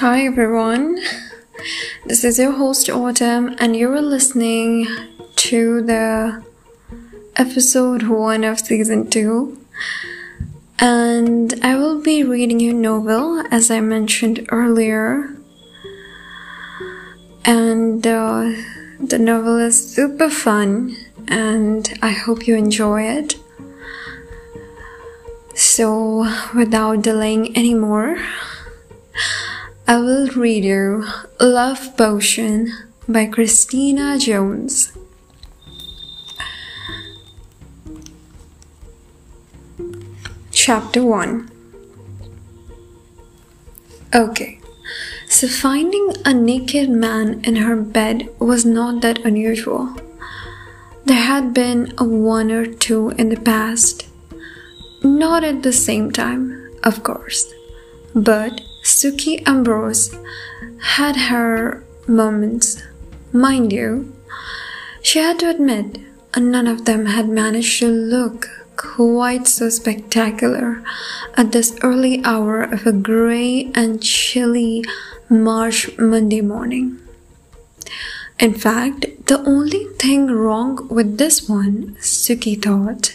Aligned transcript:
Hi 0.00 0.26
everyone, 0.26 1.00
this 2.06 2.22
is 2.22 2.38
your 2.38 2.52
host 2.52 2.88
Autumn, 2.88 3.56
and 3.58 3.74
you're 3.74 4.00
listening 4.00 4.86
to 5.34 5.82
the 5.82 6.44
episode 7.34 8.04
1 8.04 8.44
of 8.44 8.60
season 8.60 9.10
2. 9.10 9.58
And 10.78 11.52
I 11.64 11.74
will 11.74 12.00
be 12.00 12.22
reading 12.22 12.60
your 12.60 12.74
novel 12.74 13.42
as 13.50 13.72
I 13.72 13.80
mentioned 13.80 14.46
earlier. 14.52 15.36
And 17.44 18.06
uh, 18.06 18.52
the 19.00 19.18
novel 19.18 19.58
is 19.58 19.94
super 19.94 20.30
fun, 20.30 20.96
and 21.26 21.92
I 22.00 22.10
hope 22.10 22.46
you 22.46 22.54
enjoy 22.54 23.02
it. 23.02 23.34
So, 25.56 26.32
without 26.54 27.02
delaying 27.02 27.58
anymore, 27.58 28.18
I 29.90 29.96
will 29.96 30.28
read 30.36 30.64
you 30.64 31.06
Love 31.40 31.96
Potion 31.96 32.70
by 33.08 33.24
Christina 33.24 34.18
Jones. 34.18 34.92
Chapter 40.50 41.02
1 41.02 41.50
Okay, 44.14 44.60
so 45.26 45.48
finding 45.48 46.12
a 46.26 46.34
naked 46.34 46.90
man 46.90 47.40
in 47.42 47.56
her 47.56 47.74
bed 47.74 48.28
was 48.38 48.66
not 48.66 49.00
that 49.00 49.24
unusual. 49.24 49.96
There 51.06 51.16
had 51.16 51.54
been 51.54 51.94
a 51.96 52.04
one 52.04 52.52
or 52.52 52.66
two 52.66 53.08
in 53.16 53.30
the 53.30 53.40
past. 53.40 54.06
Not 55.02 55.44
at 55.44 55.62
the 55.62 55.72
same 55.72 56.10
time, 56.12 56.76
of 56.84 57.02
course, 57.02 57.50
but 58.14 58.67
Sukie 58.98 59.46
Ambrose 59.46 60.10
had 60.98 61.14
her 61.30 61.84
moments. 62.08 62.82
Mind 63.32 63.72
you, 63.72 64.12
she 65.02 65.20
had 65.20 65.38
to 65.38 65.48
admit 65.48 66.00
none 66.36 66.66
of 66.66 66.84
them 66.84 67.06
had 67.06 67.28
managed 67.28 67.78
to 67.78 67.86
look 67.86 68.48
quite 68.74 69.46
so 69.46 69.68
spectacular 69.68 70.82
at 71.36 71.52
this 71.52 71.78
early 71.84 72.20
hour 72.24 72.60
of 72.60 72.88
a 72.88 72.92
grey 72.92 73.70
and 73.72 74.02
chilly 74.02 74.84
March 75.28 75.96
Monday 75.96 76.40
morning. 76.40 76.98
In 78.40 78.52
fact, 78.52 79.26
the 79.26 79.38
only 79.44 79.84
thing 80.00 80.26
wrong 80.26 80.88
with 80.88 81.18
this 81.18 81.48
one, 81.48 81.96
Sukie 82.00 82.60
thought, 82.60 83.14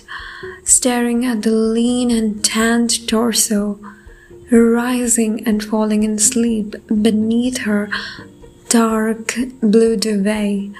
staring 0.63 1.25
at 1.25 1.41
the 1.41 1.51
lean 1.51 2.09
and 2.09 2.41
tanned 2.41 3.05
torso 3.05 3.81
rising 4.61 5.45
and 5.47 5.63
falling 5.63 6.03
in 6.03 6.19
sleep 6.19 6.75
beneath 6.87 7.59
her 7.59 7.89
dark 8.69 9.35
blue 9.61 9.97
duvet. 9.97 10.71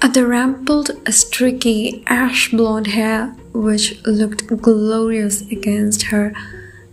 At 0.00 0.14
the 0.14 0.26
rumpled, 0.26 0.90
streaky, 1.12 2.04
ash 2.06 2.50
blonde 2.50 2.88
hair, 2.88 3.34
which 3.52 4.00
looked 4.06 4.46
glorious 4.62 5.42
against 5.50 6.04
her 6.04 6.32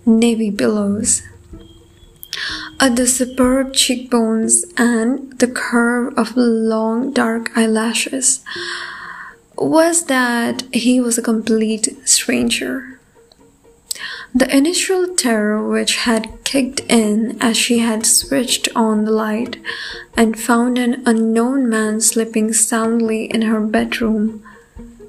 navy 0.06 0.52
pillows. 0.52 1.22
At 2.80 2.96
the 2.96 3.08
superb 3.08 3.74
cheekbones 3.74 4.66
and 4.78 5.38
the 5.40 5.48
curve 5.48 6.14
of 6.18 6.36
long 6.36 7.14
dark 7.14 7.56
eyelashes, 7.56 8.44
was 9.58 10.06
that 10.06 10.64
he 10.74 11.00
was 11.00 11.18
a 11.18 11.22
complete 11.22 11.96
stranger. 12.04 12.95
The 14.38 14.54
initial 14.54 15.16
terror 15.16 15.66
which 15.66 15.96
had 15.96 16.44
kicked 16.44 16.82
in 16.90 17.38
as 17.40 17.56
she 17.56 17.80
had 17.80 18.06
switched 18.06 18.68
on 18.76 19.06
the 19.06 19.12
light 19.12 19.56
and 20.18 20.38
found 20.38 20.78
an 20.78 21.02
unknown 21.06 21.70
man 21.70 22.02
sleeping 22.02 22.52
soundly 22.52 23.28
in 23.34 23.44
her 23.44 23.62
bedroom 23.62 24.44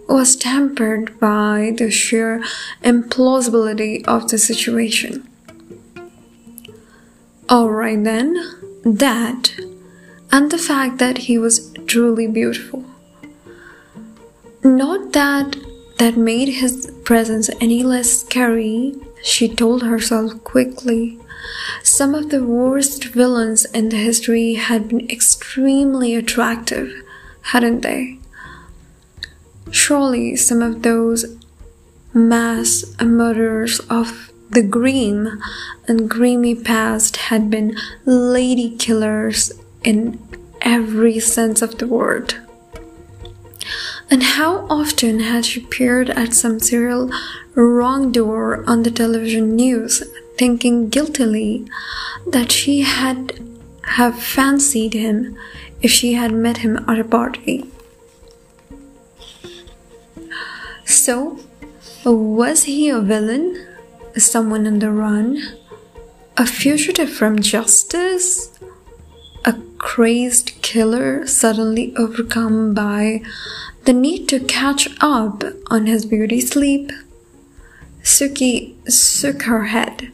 was 0.09 0.37
tempered 0.37 1.19
by 1.19 1.75
the 1.77 1.91
sheer 1.91 2.41
implausibility 2.85 4.05
of 4.07 4.29
the 4.29 4.39
situation. 4.39 5.29
Alright 7.51 8.05
then, 8.05 8.37
that, 8.85 9.57
and 10.31 10.53
the 10.53 10.59
fact 10.59 10.99
that 10.99 11.19
he 11.27 11.37
was 11.37 11.73
truly 11.89 12.29
beautiful. 12.29 12.85
Not 14.63 15.13
that 15.15 15.57
that 15.99 16.17
made 16.17 16.49
his 16.49 16.93
presence 17.05 17.51
any 17.61 17.83
less 17.83 18.21
scary, 18.21 18.95
she 19.23 19.49
told 19.49 19.83
herself 19.83 20.43
quickly. 20.45 21.19
Some 21.83 22.15
of 22.15 22.31
the 22.31 22.45
worst 22.45 23.05
villains 23.05 23.65
in 23.67 23.89
the 23.89 23.97
history 23.97 24.55
had 24.55 24.89
been 24.89 25.09
extremely 25.11 26.15
attractive, 26.15 26.93
hadn't 27.43 27.81
they? 27.81 28.19
Surely 29.71 30.37
some 30.37 30.63
of 30.63 30.83
those 30.83 31.37
mass 32.15 32.85
murderers 33.01 33.81
of 33.91 34.31
the 34.51 34.63
grim 34.63 35.41
and 35.87 36.09
grimy 36.09 36.55
past 36.55 37.17
had 37.17 37.51
been 37.51 37.77
lady 38.05 38.77
killers 38.77 39.53
in 39.85 40.19
every 40.63 41.19
sense 41.21 41.63
of 41.63 41.79
the 41.79 41.87
word. 41.87 42.46
And 44.11 44.23
how 44.23 44.67
often 44.71 45.21
had 45.21 45.45
she 45.45 45.61
peered 45.61 46.11
at 46.11 46.33
some 46.33 46.61
serial 46.61 47.11
wrongdoer 47.55 48.65
on 48.67 48.83
the 48.83 48.91
television 48.91 49.57
news, 49.57 50.03
thinking 50.39 50.89
guiltily 50.89 51.67
that 52.31 52.53
she 52.53 52.83
had 52.83 53.41
have 53.83 54.21
fancied 54.21 54.95
him 54.95 55.37
if 55.81 55.91
she 55.91 56.15
had 56.15 56.33
met 56.33 56.59
him 56.59 56.85
at 56.89 56.99
a 56.99 57.05
party. 57.05 57.65
So, 60.85 61.39
was 62.05 62.65
he 62.65 62.89
a 62.89 63.01
villain? 63.01 63.67
Someone 64.17 64.67
on 64.67 64.79
the 64.79 64.91
run? 64.91 65.41
A 66.37 66.47
fugitive 66.47 67.11
from 67.11 67.41
justice? 67.41 68.59
A 69.45 69.55
crazed 69.79 70.61
killer 70.63 71.27
suddenly 71.27 71.95
overcome 71.97 72.75
by 72.75 73.23
the 73.87 73.93
need 73.93 74.29
to 74.29 74.41
catch 74.41 74.89
up 75.01 75.45
on 75.71 75.87
his 75.87 76.05
beauty 76.05 76.41
sleep. 76.41 76.91
Sukie 78.03 78.75
shook 78.93 79.43
her 79.43 79.67
head, 79.67 80.13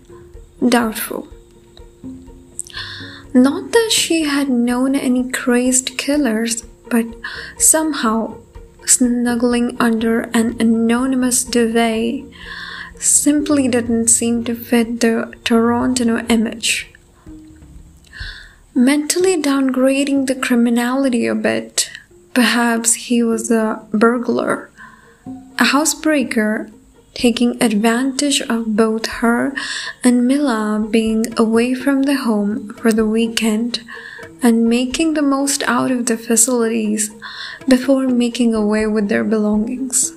doubtful. 0.67 1.29
Not 3.35 3.73
that 3.73 3.91
she 3.91 4.25
had 4.25 4.51
known 4.51 4.95
any 4.95 5.31
crazed 5.31 5.97
killers, 5.97 6.63
but 6.91 7.07
somehow 7.59 8.37
snuggling 8.85 9.77
under 9.81 10.23
an 10.35 10.61
anonymous 10.61 11.43
duvet 11.43 12.25
simply 12.99 13.69
didn't 13.69 14.09
seem 14.09 14.45
to 14.45 14.55
fit 14.55 15.01
the 15.01 15.33
Tarantino 15.45 16.31
image. 16.31 16.91
Mentally 18.75 19.41
downgrading 19.43 20.27
the 20.27 20.35
criminality 20.35 21.27
a 21.27 21.35
bit, 21.35 21.91
Perhaps 22.35 22.95
he 22.95 23.23
was 23.23 23.51
a 23.51 23.87
burglar, 23.93 24.71
a 25.59 25.65
housebreaker, 25.65 26.73
taking 27.15 27.63
advantage 27.63 28.41
of 28.43 28.75
both 28.75 29.07
her 29.07 29.55
and 30.03 30.27
Mila 30.27 30.87
being 30.91 31.27
away 31.39 31.75
from 31.75 32.05
the 32.05 32.17
home 32.17 32.73
for 32.75 32.91
the 32.91 33.07
weekend 33.07 33.81
and 34.43 34.67
making 34.67 35.13
the 35.13 35.23
most 35.23 35.63
out 35.65 35.91
of 35.91 36.07
the 36.07 36.17
facilities 36.17 37.11
before 37.69 38.09
making 38.09 38.55
away 38.55 38.87
with 38.87 39.09
their 39.09 39.25
belongings. 39.25 40.13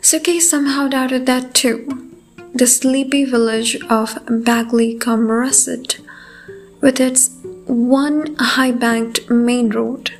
Sukie 0.00 0.40
somehow 0.40 0.88
doubted 0.88 1.26
that 1.26 1.54
too. 1.54 2.10
The 2.54 2.66
sleepy 2.66 3.24
village 3.24 3.76
of 3.88 4.18
Bagley 4.28 4.94
cum 4.94 5.28
with 5.28 7.00
its 7.00 7.30
one 7.66 8.34
high 8.36 8.72
banked 8.72 9.30
main 9.30 9.70
road 9.70 10.12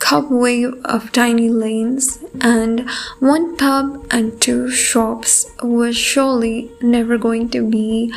cobweb 0.00 0.80
of 0.84 1.12
tiny 1.12 1.48
lanes, 1.48 2.18
and 2.40 2.90
one 3.20 3.56
pub 3.56 4.04
and 4.10 4.40
two 4.40 4.68
shops 4.70 5.46
was 5.62 5.96
surely 5.96 6.72
never 6.82 7.16
going 7.16 7.48
to 7.50 7.64
be 7.64 8.12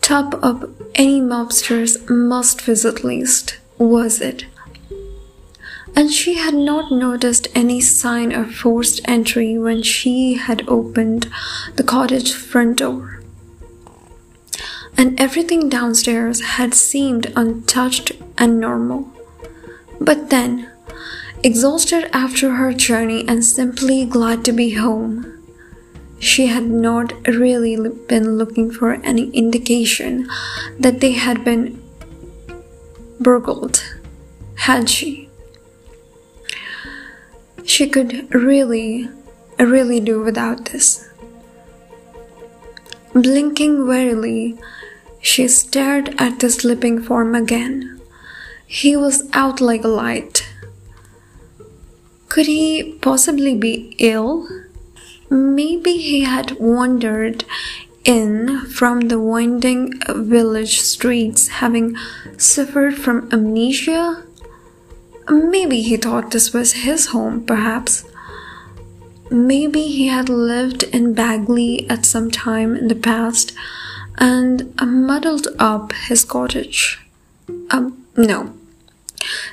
top 0.00 0.34
of 0.42 0.74
any 0.96 1.20
mobster's 1.20 2.08
must 2.08 2.62
visit 2.62 3.04
list, 3.04 3.58
was 3.78 4.20
it? 4.20 4.46
And 5.94 6.10
she 6.10 6.34
had 6.34 6.54
not 6.54 6.90
noticed 6.90 7.48
any 7.54 7.80
sign 7.80 8.32
of 8.32 8.54
forced 8.54 9.00
entry 9.04 9.58
when 9.58 9.82
she 9.82 10.34
had 10.34 10.68
opened 10.68 11.30
the 11.76 11.84
cottage 11.84 12.32
front 12.32 12.78
door. 12.78 13.22
And 14.96 15.20
everything 15.20 15.68
downstairs 15.68 16.40
had 16.40 16.74
seemed 16.74 17.32
untouched 17.36 18.12
and 18.38 18.60
normal. 18.60 19.12
But 20.00 20.30
then, 20.30 20.69
Exhausted 21.42 22.10
after 22.12 22.50
her 22.56 22.74
journey 22.74 23.26
and 23.26 23.42
simply 23.42 24.04
glad 24.04 24.44
to 24.44 24.52
be 24.52 24.74
home, 24.74 25.42
she 26.18 26.48
had 26.48 26.64
not 26.64 27.14
really 27.26 27.76
been 27.88 28.36
looking 28.36 28.70
for 28.70 28.92
any 29.02 29.30
indication 29.30 30.28
that 30.78 31.00
they 31.00 31.12
had 31.12 31.42
been 31.42 31.82
burgled, 33.18 33.82
had 34.56 34.90
she? 34.90 35.30
She 37.64 37.88
could 37.88 38.34
really, 38.34 39.08
really 39.58 39.98
do 39.98 40.22
without 40.22 40.66
this. 40.66 41.08
Blinking 43.14 43.86
wearily, 43.86 44.58
she 45.22 45.48
stared 45.48 46.14
at 46.18 46.40
the 46.40 46.50
sleeping 46.50 47.00
form 47.02 47.34
again. 47.34 47.98
He 48.66 48.94
was 48.94 49.26
out 49.32 49.62
like 49.62 49.84
a 49.84 49.88
light. 49.88 50.49
Could 52.30 52.46
he 52.46 52.96
possibly 53.00 53.56
be 53.56 53.96
ill? 53.98 54.48
Maybe 55.28 55.96
he 55.96 56.20
had 56.20 56.52
wandered 56.60 57.44
in 58.04 58.60
from 58.66 59.00
the 59.08 59.18
winding 59.18 60.00
village 60.08 60.80
streets, 60.80 61.48
having 61.48 61.96
suffered 62.36 62.96
from 62.96 63.28
amnesia. 63.32 64.22
Maybe 65.28 65.82
he 65.82 65.96
thought 65.96 66.30
this 66.30 66.52
was 66.52 66.84
his 66.84 67.06
home, 67.06 67.44
perhaps. 67.44 68.04
Maybe 69.28 69.88
he 69.88 70.06
had 70.06 70.28
lived 70.28 70.84
in 70.84 71.14
Bagley 71.14 71.90
at 71.90 72.06
some 72.06 72.30
time 72.30 72.76
in 72.76 72.86
the 72.86 72.94
past 72.94 73.52
and 74.18 74.72
muddled 74.80 75.48
up 75.58 75.92
his 75.92 76.24
cottage. 76.24 77.00
Um, 77.70 78.06
no. 78.16 78.54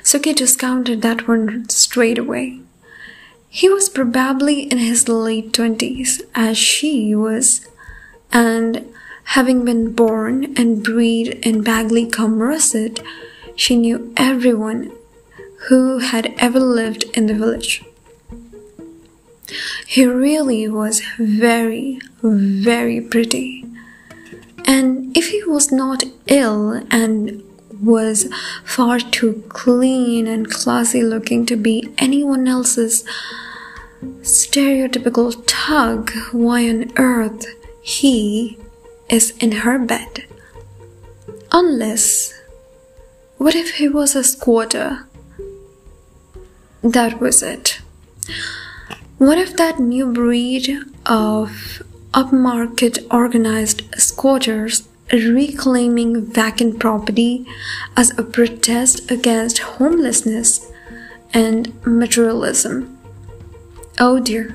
Sukie 0.04 0.34
discounted 0.34 1.02
that 1.02 1.26
one 1.26 1.68
straight 1.68 2.18
away. 2.18 2.60
He 3.48 3.68
was 3.68 3.88
probably 3.88 4.62
in 4.62 4.78
his 4.78 5.08
late 5.08 5.52
twenties, 5.52 6.22
as 6.34 6.58
she 6.58 7.14
was, 7.14 7.66
and 8.32 8.92
having 9.24 9.64
been 9.64 9.92
born 9.92 10.54
and 10.56 10.82
bred 10.82 11.28
in 11.42 11.62
Bagley 11.62 12.06
cum 12.06 12.40
she 13.56 13.76
knew 13.76 14.12
everyone 14.16 14.92
who 15.68 15.98
had 15.98 16.34
ever 16.38 16.60
lived 16.60 17.04
in 17.14 17.26
the 17.26 17.34
village. 17.34 17.82
He 19.86 20.04
really 20.04 20.68
was 20.68 21.02
very, 21.18 21.98
very 22.22 23.00
pretty. 23.00 23.64
And 24.66 25.16
if 25.16 25.30
he 25.30 25.42
was 25.44 25.72
not 25.72 26.04
ill 26.26 26.84
and 26.90 27.42
was 27.82 28.28
far 28.64 28.98
too 28.98 29.44
clean 29.48 30.26
and 30.26 30.50
classy 30.50 31.02
looking 31.02 31.46
to 31.46 31.56
be 31.56 31.92
anyone 31.98 32.48
else's 32.48 33.04
stereotypical 34.22 35.42
tug, 35.46 36.12
why 36.32 36.68
on 36.68 36.92
earth 36.96 37.46
he 37.82 38.58
is 39.08 39.30
in 39.38 39.52
her 39.52 39.78
bed? 39.78 40.24
Unless, 41.52 42.34
what 43.38 43.54
if 43.54 43.76
he 43.76 43.88
was 43.88 44.14
a 44.14 44.24
squatter? 44.24 45.06
That 46.82 47.20
was 47.20 47.42
it. 47.42 47.80
What 49.18 49.38
if 49.38 49.56
that 49.56 49.80
new 49.80 50.12
breed 50.12 50.78
of 51.06 51.82
upmarket 52.12 53.06
organized 53.12 53.82
squatters 53.96 54.88
reclaiming 55.12 56.26
vacant 56.26 56.78
property 56.78 57.46
as 57.96 58.16
a 58.18 58.22
protest 58.22 59.10
against 59.10 59.58
homelessness 59.58 60.70
and 61.32 61.72
materialism? 61.84 62.98
Oh 63.98 64.20
dear. 64.20 64.54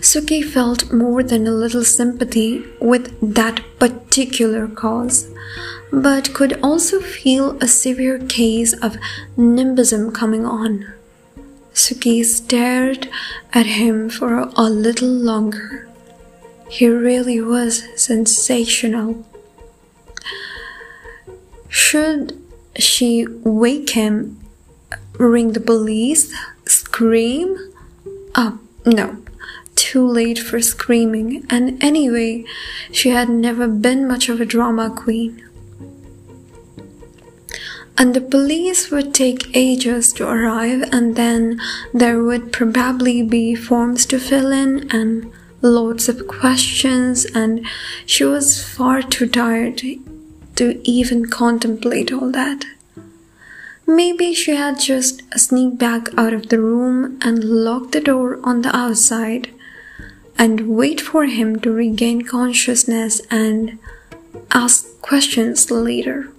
Sukie 0.00 0.44
felt 0.44 0.92
more 0.92 1.22
than 1.22 1.46
a 1.46 1.52
little 1.52 1.84
sympathy 1.84 2.64
with 2.80 3.34
that 3.34 3.62
particular 3.78 4.66
cause, 4.66 5.30
but 5.92 6.34
could 6.34 6.58
also 6.62 7.00
feel 7.00 7.56
a 7.62 7.68
severe 7.68 8.18
case 8.18 8.72
of 8.72 8.96
nimbyism 9.36 10.12
coming 10.12 10.44
on. 10.44 10.92
Sukie 11.72 12.24
stared 12.24 13.08
at 13.52 13.66
him 13.66 14.10
for 14.10 14.50
a 14.56 14.62
little 14.64 15.08
longer. 15.08 15.88
He 16.72 16.88
really 16.88 17.38
was 17.38 17.84
sensational. 17.96 19.26
Should 21.68 22.42
she 22.78 23.26
wake 23.26 23.90
him, 23.90 24.40
ring 25.18 25.52
the 25.52 25.60
police, 25.60 26.32
scream? 26.64 27.58
Oh, 28.34 28.58
no. 28.86 29.18
Too 29.74 30.06
late 30.06 30.38
for 30.38 30.62
screaming, 30.62 31.44
and 31.50 31.76
anyway, 31.84 32.46
she 32.90 33.10
had 33.10 33.28
never 33.28 33.68
been 33.68 34.08
much 34.08 34.30
of 34.30 34.40
a 34.40 34.46
drama 34.46 34.88
queen 34.88 35.42
and 37.98 38.14
the 38.14 38.20
police 38.22 38.90
would 38.90 39.12
take 39.12 39.54
ages 39.54 40.14
to 40.14 40.26
arrive, 40.26 40.82
and 40.90 41.14
then 41.14 41.60
there 41.92 42.24
would 42.24 42.50
probably 42.50 43.22
be 43.22 43.54
forms 43.54 44.06
to 44.06 44.18
fill 44.18 44.50
in 44.50 44.88
and 44.90 45.30
loads 45.62 46.08
of 46.08 46.26
questions, 46.26 47.24
and 47.24 47.66
she 48.04 48.24
was 48.24 48.62
far 48.62 49.02
too 49.02 49.26
tired 49.26 49.82
to 50.56 50.80
even 50.84 51.26
contemplate 51.26 52.12
all 52.12 52.30
that. 52.32 52.64
Maybe 53.86 54.34
she 54.34 54.54
had 54.54 54.78
just 54.78 55.22
sneaked 55.38 55.78
back 55.78 56.08
out 56.16 56.32
of 56.32 56.48
the 56.48 56.60
room 56.60 57.18
and 57.22 57.42
locked 57.42 57.92
the 57.92 58.00
door 58.00 58.38
on 58.44 58.62
the 58.62 58.74
outside 58.76 59.50
and 60.38 60.76
wait 60.76 61.00
for 61.00 61.26
him 61.26 61.60
to 61.60 61.72
regain 61.72 62.22
consciousness 62.22 63.20
and 63.30 63.78
ask 64.50 65.00
questions 65.00 65.70
later 65.70 66.32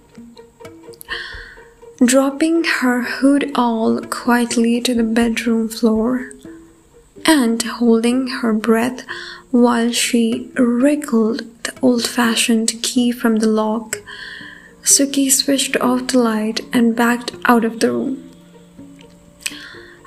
dropping 2.04 2.64
her 2.64 3.02
hood 3.02 3.50
all 3.54 4.00
quietly 4.02 4.80
to 4.80 4.94
the 4.94 5.02
bedroom 5.02 5.68
floor 5.68 6.33
and 7.24 7.62
holding 7.62 8.28
her 8.28 8.52
breath 8.52 9.04
while 9.50 9.90
she 9.90 10.50
wriggled 10.54 11.42
the 11.64 11.72
old 11.80 12.06
fashioned 12.06 12.82
key 12.82 13.12
from 13.12 13.36
the 13.36 13.48
lock. 13.48 13.98
Sukie 14.82 15.30
switched 15.30 15.76
off 15.78 16.08
the 16.08 16.18
light 16.18 16.60
and 16.72 16.96
backed 16.96 17.32
out 17.46 17.64
of 17.64 17.80
the 17.80 17.90
room. 17.90 18.30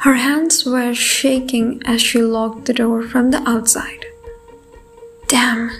Her 0.01 0.15
hands 0.15 0.65
were 0.65 0.93
shaking 0.93 1.81
as 1.85 2.01
she 2.01 2.21
locked 2.21 2.65
the 2.65 2.73
door 2.73 3.01
from 3.03 3.31
the 3.31 3.41
outside. 3.49 4.05
Damn, 5.27 5.71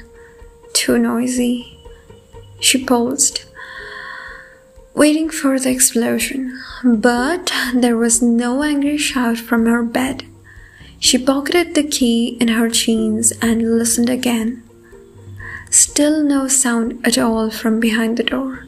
too 0.74 0.98
noisy. 0.98 1.78
She 2.60 2.84
paused 2.84 3.44
waiting 4.96 5.30
for 5.30 5.60
the 5.60 5.70
explosion, 5.70 6.60
but 6.84 7.54
there 7.76 7.96
was 7.96 8.20
no 8.20 8.64
angry 8.64 8.98
shout 8.98 9.38
from 9.38 9.68
her 9.68 9.84
bed. 9.84 10.26
She 11.00 11.18
pocketed 11.18 11.76
the 11.76 11.84
key 11.84 12.38
in 12.40 12.48
her 12.50 12.70
jeans 12.70 13.32
and 13.42 13.78
listened 13.78 14.10
again. 14.10 14.64
Still 15.70 16.24
no 16.24 16.48
sound 16.48 17.06
at 17.06 17.18
all 17.18 17.52
from 17.52 17.80
behind 17.80 18.18
the 18.18 18.24
door. 18.24 18.68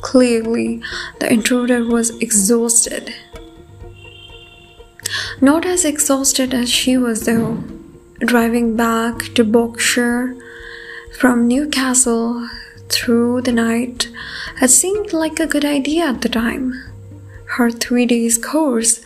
Clearly, 0.00 0.82
the 1.20 1.32
intruder 1.32 1.84
was 1.84 2.10
exhausted. 2.18 3.14
Not 5.40 5.64
as 5.66 5.84
exhausted 5.84 6.54
as 6.54 6.70
she 6.70 6.96
was, 6.96 7.26
though. 7.26 7.62
Driving 8.20 8.76
back 8.76 9.34
to 9.34 9.44
Berkshire 9.44 10.36
from 11.18 11.46
Newcastle 11.46 12.48
through 12.88 13.42
the 13.42 13.52
night 13.52 14.08
had 14.56 14.70
seemed 14.70 15.12
like 15.12 15.38
a 15.38 15.46
good 15.46 15.64
idea 15.64 16.06
at 16.06 16.22
the 16.22 16.28
time. 16.28 16.72
Her 17.56 17.70
three 17.70 18.06
days 18.06 18.38
course, 18.38 19.00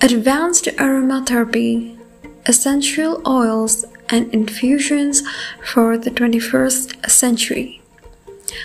advanced 0.00 0.64
aromatherapy, 0.64 1.98
essential 2.46 3.20
oils, 3.26 3.84
and 4.08 4.32
infusions 4.32 5.22
for 5.62 5.98
the 5.98 6.10
21st 6.10 7.10
century, 7.10 7.82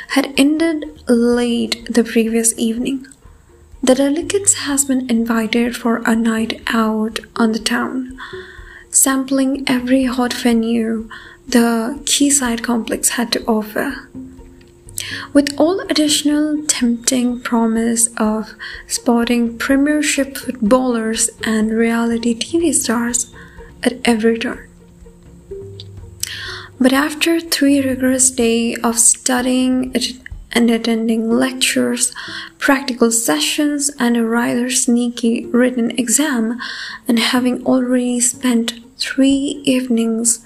had 0.10 0.34
ended 0.38 1.02
late 1.10 1.86
the 1.94 2.04
previous 2.04 2.58
evening. 2.58 3.08
The 3.82 3.96
delegates 3.96 4.54
has 4.54 4.86
been 4.86 5.10
invited 5.10 5.76
for 5.76 6.02
a 6.06 6.16
night 6.16 6.62
out 6.68 7.20
on 7.36 7.52
the 7.52 7.60
town, 7.60 8.18
sampling 8.90 9.66
every 9.68 10.06
hot 10.06 10.34
venue 10.34 11.10
the 11.48 12.02
Quayside 12.06 12.64
complex 12.64 13.10
had 13.10 13.32
to 13.34 13.44
offer. 13.46 14.08
With 15.34 15.60
all 15.60 15.80
additional 15.82 16.64
tempting 16.66 17.42
promise 17.42 18.08
of 18.18 18.54
spotting 18.88 19.58
premiership 19.58 20.38
footballers 20.38 21.30
and 21.44 21.72
reality 21.72 22.36
TV 22.36 22.74
stars 22.74 23.34
at 23.84 24.00
every 24.06 24.38
turn. 24.38 24.70
But 26.80 26.94
after 26.94 27.40
three 27.40 27.82
rigorous 27.82 28.30
days 28.32 28.78
of 28.84 29.00
studying 29.00 29.96
and 30.52 30.70
attending 30.70 31.30
lectures, 31.30 32.14
practical 32.60 33.12
sessions, 33.12 33.90
and 34.00 34.16
a 34.18 34.24
rather 34.26 34.70
sneaky 34.70 35.46
written 35.48 35.92
exam, 35.92 36.60
and 37.08 37.20
having 37.20 37.66
already 37.66 38.20
spent 38.20 38.80
three 38.98 39.62
evenings 39.66 40.44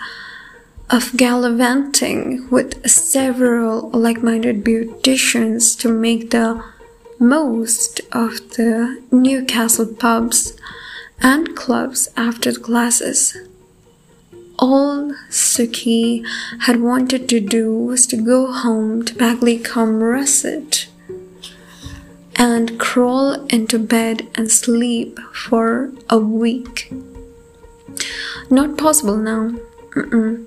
of 0.89 1.15
gallivanting 1.17 2.50
with 2.50 2.89
several 2.89 3.89
like 3.91 4.24
minded 4.24 4.63
beauticians 4.63 5.77
to 5.79 5.89
make 5.89 6.32
the 6.32 6.63
most 7.20 8.00
of 8.12 8.32
the 8.51 9.03
Newcastle 9.12 9.88
pubs 9.88 10.58
and 11.20 11.56
clubs 11.56 12.10
after 12.15 12.51
the 12.51 12.60
classes. 12.60 13.36
All 14.60 15.13
Sukie 15.29 16.25
had 16.62 16.82
wanted 16.82 17.27
to 17.29 17.39
do 17.39 17.74
was 17.74 18.08
to 18.08 18.17
go 18.17 18.51
home 18.51 19.03
to 19.06 19.15
Bagley 19.15 19.62
Russet 19.75 20.88
and 22.36 22.79
crawl 22.79 23.46
into 23.48 23.77
bed 23.79 24.27
and 24.36 24.51
sleep 24.51 25.20
for 25.34 25.91
a 26.10 26.17
week. 26.17 26.91
Not 28.50 28.77
possible 28.77 29.17
now. 29.17 29.51
Mm-mm. 29.91 30.47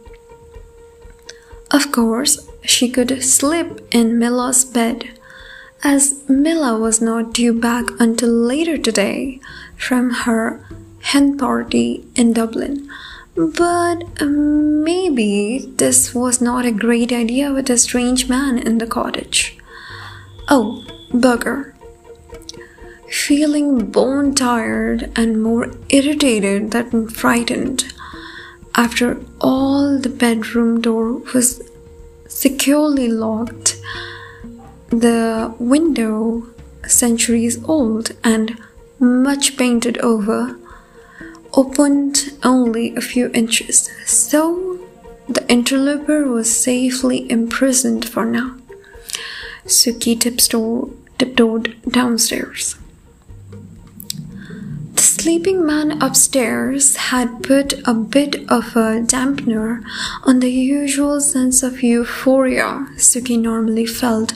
Of 1.70 1.92
course, 1.92 2.48
she 2.64 2.90
could 2.90 3.22
sleep 3.22 3.80
in 3.92 4.18
Mila's 4.18 4.64
bed, 4.64 5.10
as 5.84 6.28
Mila 6.28 6.78
was 6.78 7.00
not 7.00 7.32
due 7.32 7.52
back 7.52 7.86
until 7.98 8.30
later 8.30 8.76
today 8.76 9.40
from 9.76 10.10
her 10.10 10.66
hen 11.02 11.38
party 11.38 12.04
in 12.16 12.32
Dublin. 12.32 12.88
But 13.36 14.20
maybe 14.20 15.72
this 15.76 16.14
was 16.14 16.40
not 16.40 16.66
a 16.66 16.72
great 16.72 17.12
idea 17.12 17.52
with 17.52 17.70
a 17.70 17.78
strange 17.78 18.28
man 18.28 18.58
in 18.58 18.78
the 18.78 18.86
cottage. 18.86 19.56
Oh, 20.48 20.84
bugger. 21.12 21.72
Feeling 23.08 23.90
bone 23.90 24.34
tired 24.34 25.10
and 25.16 25.42
more 25.42 25.70
irritated 25.88 26.72
than 26.72 27.08
frightened, 27.08 27.92
after 28.80 29.20
all 29.42 29.98
the 29.98 30.08
bedroom 30.08 30.80
door 30.80 31.12
was 31.34 31.60
securely 32.26 33.08
locked, 33.08 33.78
the 34.88 35.54
window, 35.58 36.46
centuries 36.86 37.62
old 37.64 38.12
and 38.24 38.58
much 38.98 39.58
painted 39.58 39.98
over, 39.98 40.58
opened 41.52 42.32
only 42.42 42.96
a 42.96 43.02
few 43.02 43.30
inches, 43.34 43.90
so 44.06 44.78
the 45.28 45.46
interloper 45.50 46.26
was 46.26 46.48
safely 46.50 47.30
imprisoned 47.30 48.08
for 48.08 48.24
now. 48.24 48.56
Suki 49.66 50.18
tiptoed 50.18 51.76
downstairs. 51.86 52.76
Sleeping 55.20 55.66
man 55.66 56.00
upstairs 56.00 56.96
had 56.96 57.42
put 57.42 57.74
a 57.86 57.92
bit 57.92 58.36
of 58.50 58.74
a 58.74 59.02
dampener 59.04 59.82
on 60.24 60.40
the 60.40 60.50
usual 60.50 61.20
sense 61.20 61.62
of 61.62 61.82
euphoria 61.82 62.88
Sukie 62.96 63.38
normally 63.38 63.84
felt 63.84 64.32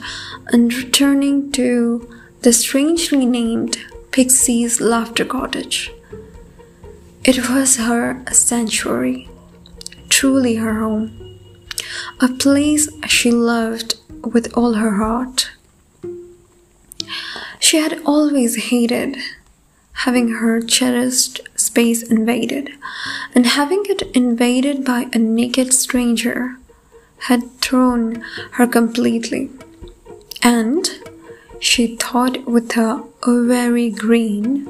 on 0.53 0.67
returning 0.67 1.51
to 1.53 2.07
the 2.41 2.53
strangely 2.53 3.25
named 3.25 3.77
Pixie's 4.11 4.79
Laughter 4.79 5.25
Cottage. 5.25 5.91
It 7.23 7.49
was 7.49 7.77
her 7.77 8.23
sanctuary, 8.31 9.27
truly 10.09 10.57
her 10.57 10.75
home, 10.75 11.39
a 12.19 12.27
place 12.27 12.87
she 13.07 13.31
loved 13.31 13.95
with 14.23 14.55
all 14.55 14.73
her 14.73 14.97
heart. 14.97 15.49
She 17.59 17.77
had 17.77 17.99
always 18.05 18.65
hated 18.69 19.17
having 20.03 20.29
her 20.29 20.61
cherished 20.61 21.41
space 21.55 22.03
invaded, 22.03 22.69
and 23.33 23.45
having 23.45 23.83
it 23.87 24.01
invaded 24.13 24.83
by 24.85 25.07
a 25.13 25.17
naked 25.17 25.73
stranger 25.73 26.57
had 27.27 27.49
thrown 27.61 28.21
her 28.51 28.67
completely. 28.67 29.49
And 30.43 30.87
she 31.59 31.95
thought 31.95 32.45
with 32.45 32.73
her 32.73 33.03
very 33.25 33.89
green 33.89 34.65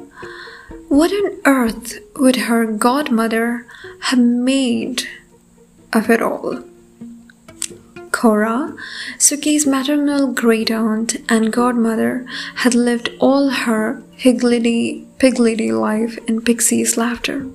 what 0.88 1.10
on 1.10 1.40
earth 1.44 1.98
would 2.14 2.36
her 2.36 2.64
godmother 2.64 3.66
have 4.02 4.18
made 4.18 5.02
of 5.92 6.08
it 6.08 6.22
all? 6.22 6.62
Cora, 8.26 8.74
Sukie's 9.18 9.68
maternal 9.68 10.32
great 10.32 10.68
aunt 10.68 11.14
and 11.28 11.52
godmother, 11.52 12.26
had 12.56 12.74
lived 12.74 13.08
all 13.20 13.50
her 13.50 14.02
higgledy 14.16 15.06
piggledy 15.20 15.70
life 15.70 16.18
in 16.26 16.40
Pixie's 16.40 16.96
laughter. 16.96 17.46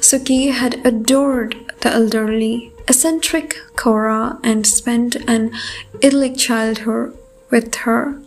Sukie 0.00 0.50
had 0.50 0.84
adored 0.84 1.54
the 1.82 1.90
elderly, 1.92 2.72
eccentric 2.88 3.54
Cora 3.76 4.40
and 4.42 4.66
spent 4.66 5.14
an 5.28 5.52
idyllic 5.94 6.36
childhood 6.36 7.16
with 7.48 7.76
her 7.86 8.20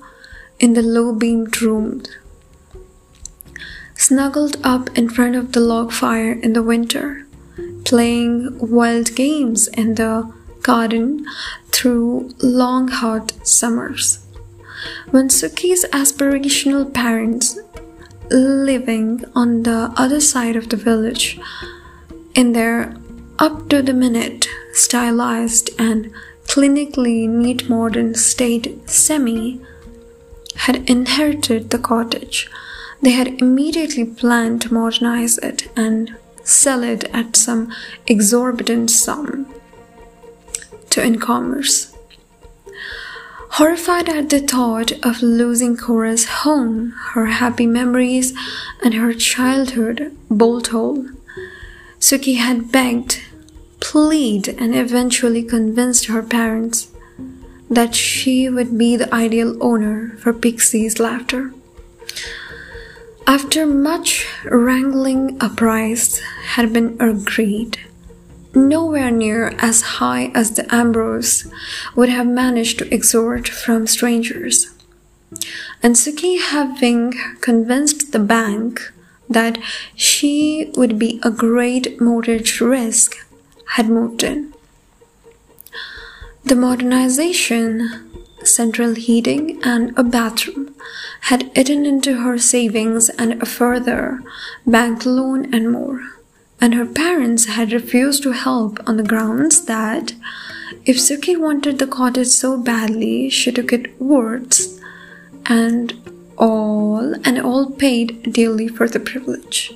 in 0.61 0.75
the 0.75 0.81
low 0.81 1.13
beamed 1.13 1.61
rooms 1.61 2.07
snuggled 3.95 4.55
up 4.63 4.97
in 4.97 5.09
front 5.09 5.35
of 5.35 5.51
the 5.51 5.59
log 5.59 5.91
fire 5.91 6.31
in 6.31 6.53
the 6.53 6.63
winter, 6.63 7.27
playing 7.83 8.57
wild 8.59 9.13
games 9.13 9.67
in 9.67 9.95
the 9.95 10.36
garden 10.67 11.25
through 11.71 12.33
long 12.41 12.87
hot 12.99 13.33
summers. 13.47 14.05
When 15.11 15.29
Sukie's 15.29 15.85
aspirational 16.01 16.85
parents, 16.93 17.57
living 18.29 19.23
on 19.33 19.63
the 19.63 19.93
other 19.95 20.19
side 20.19 20.55
of 20.55 20.69
the 20.69 20.81
village, 20.89 21.39
in 22.35 22.53
their 22.53 22.95
up 23.39 23.69
to 23.69 23.81
the 23.81 23.93
minute, 23.93 24.47
stylized, 24.73 25.69
and 25.79 26.11
clinically 26.51 27.27
neat 27.27 27.69
modern 27.69 28.13
state 28.15 28.89
semi, 28.89 29.61
had 30.65 30.89
inherited 30.89 31.69
the 31.69 31.83
cottage 31.91 32.49
they 33.01 33.11
had 33.11 33.27
immediately 33.41 34.05
planned 34.05 34.61
to 34.61 34.73
modernize 34.73 35.37
it 35.37 35.69
and 35.75 36.15
sell 36.43 36.83
it 36.83 37.03
at 37.13 37.35
some 37.35 37.71
exorbitant 38.07 38.89
sum 38.89 39.45
to 40.97 41.05
incomers. 41.05 41.95
Horrified 43.51 44.09
at 44.09 44.31
the 44.31 44.39
thought 44.39 44.91
of 45.05 45.21
losing 45.21 45.77
Cora's 45.77 46.25
home, 46.41 46.95
her 47.13 47.27
happy 47.27 47.67
memories, 47.67 48.33
and 48.83 48.95
her 48.95 49.13
childhood 49.13 50.17
bolt 50.27 50.67
hole, 50.69 51.05
Sukie 51.99 52.37
had 52.37 52.71
begged, 52.71 53.21
pleaded, 53.79 54.59
and 54.59 54.73
eventually 54.73 55.43
convinced 55.43 56.07
her 56.07 56.23
parents 56.23 56.87
that 57.69 57.93
she 57.93 58.49
would 58.49 58.75
be 58.75 58.95
the 58.95 59.13
ideal 59.13 59.55
owner 59.61 60.17
for 60.17 60.33
Pixie's 60.33 60.99
laughter. 60.99 61.53
After 63.27 63.67
much 63.67 64.25
wrangling, 64.45 65.37
a 65.41 65.49
price 65.49 66.19
had 66.55 66.73
been 66.73 66.97
agreed, 66.99 67.77
nowhere 68.53 69.11
near 69.11 69.49
as 69.59 69.81
high 69.99 70.31
as 70.33 70.51
the 70.51 70.73
Ambrose 70.73 71.51
would 71.95 72.09
have 72.09 72.27
managed 72.27 72.79
to 72.79 72.93
extort 72.93 73.47
from 73.47 73.87
strangers. 73.87 74.73
And 75.83 75.95
Sukie, 75.95 76.41
having 76.41 77.13
convinced 77.41 78.11
the 78.11 78.19
bank 78.19 78.93
that 79.29 79.57
she 79.95 80.71
would 80.75 80.97
be 80.97 81.19
a 81.23 81.31
great 81.31 81.99
mortgage 81.99 82.61
risk, 82.61 83.15
had 83.71 83.89
moved 83.89 84.23
in. 84.23 84.53
The 86.45 86.55
modernization, 86.55 88.09
central 88.43 88.95
heating, 88.95 89.59
and 89.63 89.97
a 89.97 90.03
bathroom 90.03 90.73
had 91.21 91.51
eaten 91.57 91.85
into 91.85 92.21
her 92.21 92.37
savings 92.37 93.09
and 93.09 93.41
a 93.41 93.45
further 93.45 94.21
bank 94.65 95.05
loan 95.05 95.53
and 95.53 95.71
more. 95.71 96.16
And 96.59 96.73
her 96.73 96.85
parents 96.85 97.45
had 97.45 97.71
refused 97.71 98.23
to 98.23 98.31
help 98.31 98.79
on 98.87 98.97
the 98.97 99.03
grounds 99.03 99.65
that 99.65 100.13
if 100.85 100.97
Sukie 100.97 101.39
wanted 101.39 101.79
the 101.79 101.87
cottage 101.87 102.27
so 102.27 102.57
badly, 102.57 103.29
she 103.29 103.51
took 103.51 103.71
it 103.71 103.99
words 104.01 104.79
and 105.45 105.93
all 106.37 107.13
and 107.25 107.39
all 107.39 107.69
paid 107.71 108.33
dearly 108.33 108.67
for 108.67 108.87
the 108.87 108.99
privilege. 108.99 109.73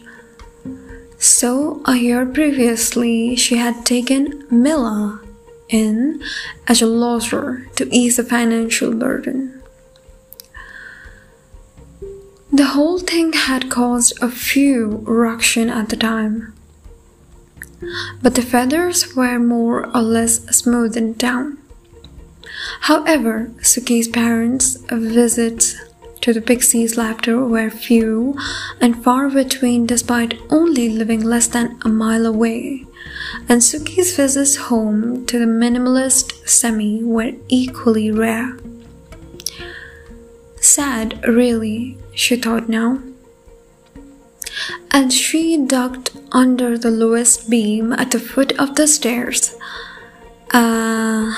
So, 1.17 1.81
a 1.85 1.95
year 1.95 2.25
previously, 2.25 3.35
she 3.35 3.57
had 3.57 3.85
taken 3.85 4.45
Milla 4.49 5.21
in 5.69 6.21
as 6.67 6.81
a 6.81 6.87
lodger 6.87 7.67
to 7.75 7.87
ease 7.95 8.17
the 8.17 8.23
financial 8.23 8.93
burden. 8.93 9.61
The 12.51 12.65
whole 12.65 12.99
thing 12.99 13.33
had 13.33 13.69
caused 13.69 14.21
a 14.21 14.29
few 14.29 15.03
ruction 15.05 15.69
at 15.69 15.89
the 15.89 15.95
time, 15.95 16.53
but 18.21 18.35
the 18.35 18.41
feathers 18.41 19.15
were 19.15 19.39
more 19.39 19.85
or 19.95 20.01
less 20.01 20.39
smoothened 20.45 21.17
down. 21.17 21.57
However, 22.81 23.51
Sukie's 23.61 24.07
parents' 24.07 24.77
visits 24.91 25.75
to 26.21 26.33
the 26.33 26.41
pixies' 26.41 26.97
laughter 26.97 27.43
were 27.43 27.69
few 27.69 28.37
and 28.79 29.03
far 29.03 29.29
between, 29.29 29.85
despite 29.85 30.39
only 30.49 30.89
living 30.89 31.21
less 31.21 31.47
than 31.47 31.79
a 31.83 31.89
mile 31.89 32.25
away. 32.25 32.85
And 33.49 33.61
Sukie's 33.61 34.15
visits 34.15 34.55
home 34.55 35.25
to 35.25 35.39
the 35.39 35.45
minimalist 35.45 36.47
semi 36.47 37.03
were 37.03 37.33
equally 37.47 38.11
rare. 38.11 38.57
Sad, 40.59 41.19
really, 41.27 41.97
she 42.13 42.35
thought 42.35 42.69
now. 42.69 42.99
As 44.91 45.13
she 45.13 45.57
ducked 45.57 46.11
under 46.31 46.77
the 46.77 46.91
lowest 46.91 47.49
beam 47.49 47.93
at 47.93 48.11
the 48.11 48.19
foot 48.19 48.51
of 48.59 48.75
the 48.75 48.87
stairs, 48.87 49.55
uh, 50.51 51.33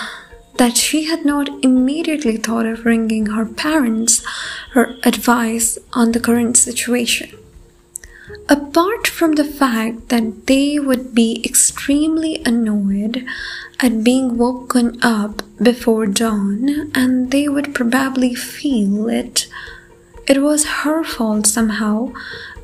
that 0.57 0.77
she 0.77 1.05
had 1.05 1.25
not 1.25 1.49
immediately 1.63 2.37
thought 2.37 2.65
of 2.65 2.85
ringing 2.85 3.27
her 3.27 3.45
parents 3.45 4.23
her 4.71 4.95
advice 5.03 5.77
on 5.93 6.11
the 6.11 6.19
current 6.19 6.57
situation. 6.57 7.29
Apart 8.49 9.07
from 9.07 9.33
the 9.33 9.43
fact 9.43 10.09
that 10.09 10.47
they 10.47 10.79
would 10.79 11.13
be 11.13 11.41
extremely 11.45 12.41
annoyed 12.45 13.25
at 13.79 14.03
being 14.03 14.37
woken 14.37 14.99
up 15.01 15.41
before 15.61 16.05
dawn 16.05 16.91
and 16.95 17.31
they 17.31 17.47
would 17.47 17.73
probably 17.75 18.33
feel 18.33 19.07
it, 19.09 19.47
it 20.27 20.41
was 20.41 20.65
her 20.83 21.03
fault 21.03 21.45
somehow 21.47 22.13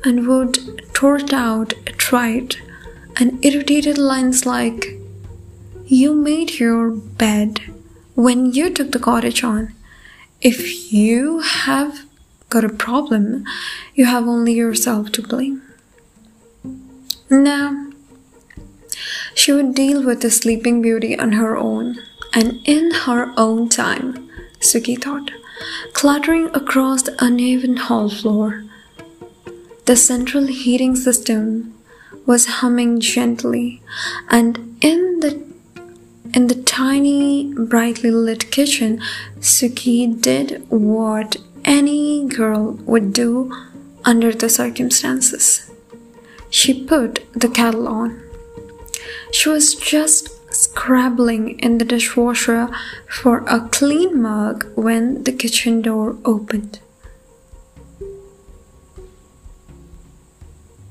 and 0.04 0.26
would 0.26 0.82
tort 0.94 1.32
out 1.32 1.72
a 1.86 1.92
trite 1.92 2.60
and 3.16 3.44
irritated 3.44 3.98
lines 3.98 4.46
like, 4.46 4.98
You 5.84 6.14
made 6.14 6.58
your 6.58 6.90
bed 6.90 7.60
when 8.14 8.52
you 8.52 8.70
took 8.70 8.92
the 8.92 8.98
cottage 8.98 9.44
on. 9.44 9.74
If 10.40 10.92
you 10.92 11.40
have 11.40 12.06
got 12.48 12.64
a 12.64 12.68
problem, 12.68 13.44
you 13.94 14.06
have 14.06 14.26
only 14.26 14.54
yourself 14.54 15.12
to 15.12 15.22
blame. 15.22 15.62
Now, 17.28 17.90
she 19.34 19.52
would 19.52 19.74
deal 19.74 20.02
with 20.04 20.22
the 20.22 20.30
sleeping 20.30 20.82
beauty 20.82 21.18
on 21.18 21.32
her 21.32 21.56
own 21.56 21.96
and 22.32 22.58
in 22.64 22.90
her 22.90 23.32
own 23.36 23.68
time, 23.68 24.28
Sukie 24.60 25.00
thought, 25.00 25.30
clattering 25.92 26.46
across 26.54 27.02
the 27.02 27.16
uneven 27.24 27.76
hall 27.76 28.08
floor. 28.08 28.64
The 29.90 29.96
central 29.96 30.46
heating 30.46 30.94
system 30.94 31.74
was 32.24 32.60
humming 32.62 33.00
gently, 33.00 33.82
and 34.28 34.78
in 34.80 35.18
the 35.18 35.42
in 36.32 36.46
the 36.46 36.54
tiny, 36.62 37.52
brightly 37.52 38.12
lit 38.12 38.52
kitchen, 38.52 39.00
Sukie 39.40 40.06
did 40.06 40.64
what 40.68 41.38
any 41.64 42.24
girl 42.28 42.74
would 42.86 43.12
do 43.12 43.52
under 44.04 44.32
the 44.32 44.48
circumstances. 44.48 45.68
She 46.50 46.84
put 46.84 47.26
the 47.32 47.48
kettle 47.48 47.88
on. 47.88 48.22
She 49.32 49.48
was 49.48 49.74
just 49.74 50.54
scrabbling 50.54 51.58
in 51.58 51.78
the 51.78 51.84
dishwasher 51.84 52.68
for 53.08 53.38
a 53.48 53.68
clean 53.72 54.22
mug 54.22 54.68
when 54.76 55.24
the 55.24 55.32
kitchen 55.32 55.82
door 55.82 56.16
opened. 56.24 56.78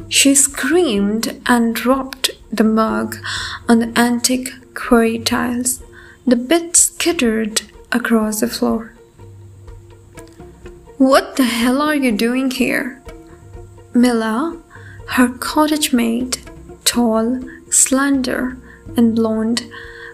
She 0.10 0.34
screamed 0.34 1.40
and 1.46 1.76
dropped 1.76 2.32
the 2.52 2.64
mug 2.64 3.18
on 3.68 3.80
the 3.80 4.00
antique 4.00 4.50
quarry 4.74 5.20
tiles. 5.20 5.84
The 6.26 6.36
bit 6.36 6.76
skittered 6.76 7.62
across 7.92 8.42
the 8.42 8.48
floor. 8.48 8.94
What 10.98 11.38
the 11.38 11.44
hell 11.44 11.82
are 11.82 11.96
you 11.96 12.12
doing 12.12 12.52
here? 12.52 13.02
Mila, 13.94 14.62
her 15.10 15.30
cottage 15.30 15.94
maid, 15.94 16.40
tall, 16.86 17.42
slender, 17.70 18.58
and 18.98 19.16
blonde, 19.16 19.64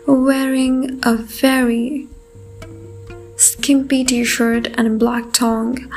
wearing 0.05 0.99
a 1.03 1.15
very 1.15 2.07
skimpy 3.37 4.03
t 4.03 4.23
shirt 4.23 4.67
and 4.77 4.87
a 4.87 4.91
black 4.91 5.33
tongue, 5.33 5.91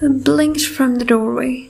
blinked 0.00 0.64
from 0.64 0.96
the 0.96 1.04
doorway. 1.04 1.69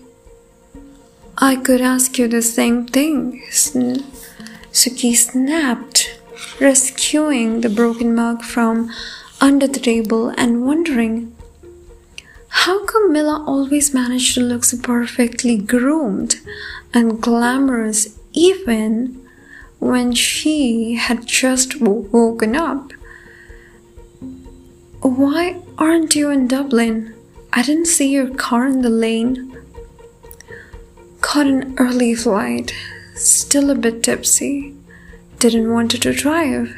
I 1.38 1.56
could 1.56 1.80
ask 1.80 2.18
you 2.18 2.28
the 2.28 2.42
same 2.42 2.86
thing, 2.86 3.42
Sukie 3.50 5.16
snapped, 5.16 6.20
rescuing 6.60 7.60
the 7.60 7.68
broken 7.68 8.14
mug 8.14 8.42
from 8.42 8.90
under 9.40 9.66
the 9.66 9.80
table 9.80 10.28
and 10.36 10.64
wondering 10.64 11.34
how 12.48 12.84
come 12.84 13.12
Mila 13.12 13.44
always 13.46 13.94
managed 13.94 14.34
to 14.34 14.40
look 14.40 14.64
so 14.64 14.76
perfectly 14.76 15.56
groomed 15.56 16.36
and 16.92 17.20
glamorous 17.22 18.18
even 18.32 19.26
when 19.78 20.12
she 20.12 20.96
had 20.96 21.26
just 21.26 21.80
woken 21.80 22.54
up? 22.54 22.92
Why 25.00 25.62
aren't 25.78 26.14
you 26.14 26.28
in 26.28 26.48
Dublin? 26.48 27.14
I 27.52 27.62
didn't 27.62 27.86
see 27.86 28.10
your 28.10 28.28
car 28.34 28.66
in 28.66 28.82
the 28.82 28.90
lane. 28.90 29.49
Caught 31.30 31.46
an 31.46 31.74
early 31.78 32.12
flight, 32.16 32.74
still 33.14 33.70
a 33.70 33.76
bit 33.76 34.02
tipsy. 34.02 34.74
Didn't 35.38 35.72
want 35.72 35.92
to 35.92 36.12
drive. 36.12 36.74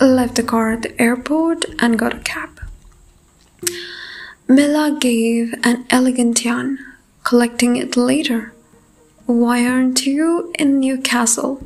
Left 0.00 0.34
the 0.34 0.42
car 0.42 0.72
at 0.72 0.82
the 0.82 1.00
airport 1.00 1.64
and 1.78 1.96
got 1.96 2.14
a 2.14 2.18
cab. 2.18 2.60
Mila 4.48 4.98
gave 4.98 5.54
an 5.62 5.86
elegant 5.88 6.44
yawn, 6.44 6.80
collecting 7.22 7.76
it 7.76 7.96
later. 7.96 8.52
Why 9.26 9.64
aren't 9.64 10.04
you 10.04 10.52
in 10.58 10.80
Newcastle? 10.80 11.64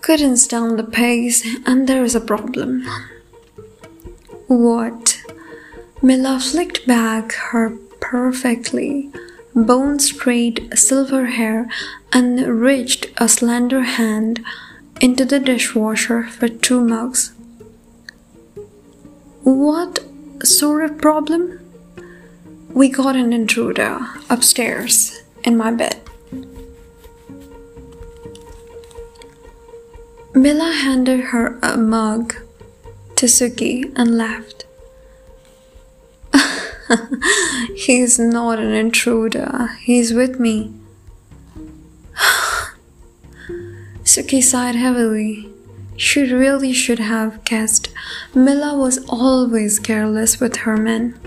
Couldn't 0.00 0.38
stand 0.38 0.80
the 0.80 0.82
pace, 0.82 1.46
and 1.64 1.88
there 1.88 2.02
is 2.02 2.16
a 2.16 2.20
problem. 2.20 2.84
What? 4.48 5.22
Mila 6.02 6.40
flicked 6.40 6.88
back 6.88 7.34
her 7.34 7.78
perfectly 8.00 9.12
bone 9.66 9.98
straight 9.98 10.76
silver 10.78 11.26
hair 11.26 11.68
and 12.12 12.60
reached 12.60 13.06
a 13.16 13.28
slender 13.28 13.82
hand 13.82 14.44
into 15.00 15.24
the 15.24 15.38
dishwasher 15.38 16.24
for 16.24 16.48
two 16.48 16.80
mugs. 16.84 17.32
What 19.42 20.04
sort 20.42 20.84
of 20.84 20.98
problem? 20.98 21.60
We 22.70 22.88
got 22.88 23.16
an 23.16 23.32
intruder 23.32 23.98
upstairs 24.28 25.22
in 25.44 25.56
my 25.56 25.70
bed. 25.70 26.00
Mila 30.34 30.72
handed 30.72 31.20
her 31.32 31.58
a 31.62 31.76
mug 31.76 32.34
to 33.16 33.26
Sukie 33.26 33.92
and 33.96 34.16
laughed. 36.88 37.12
He's 37.76 38.18
not 38.18 38.58
an 38.58 38.72
intruder, 38.72 39.76
he's 39.80 40.12
with 40.12 40.38
me. 40.40 40.74
Sukie 44.02 44.42
sighed 44.42 44.74
heavily. 44.74 45.48
She 45.96 46.32
really 46.32 46.72
should 46.72 47.00
have 47.00 47.44
guessed. 47.44 47.88
Mila 48.34 48.78
was 48.78 49.04
always 49.08 49.78
careless 49.80 50.38
with 50.38 50.56
her 50.58 50.76
men. 50.76 51.18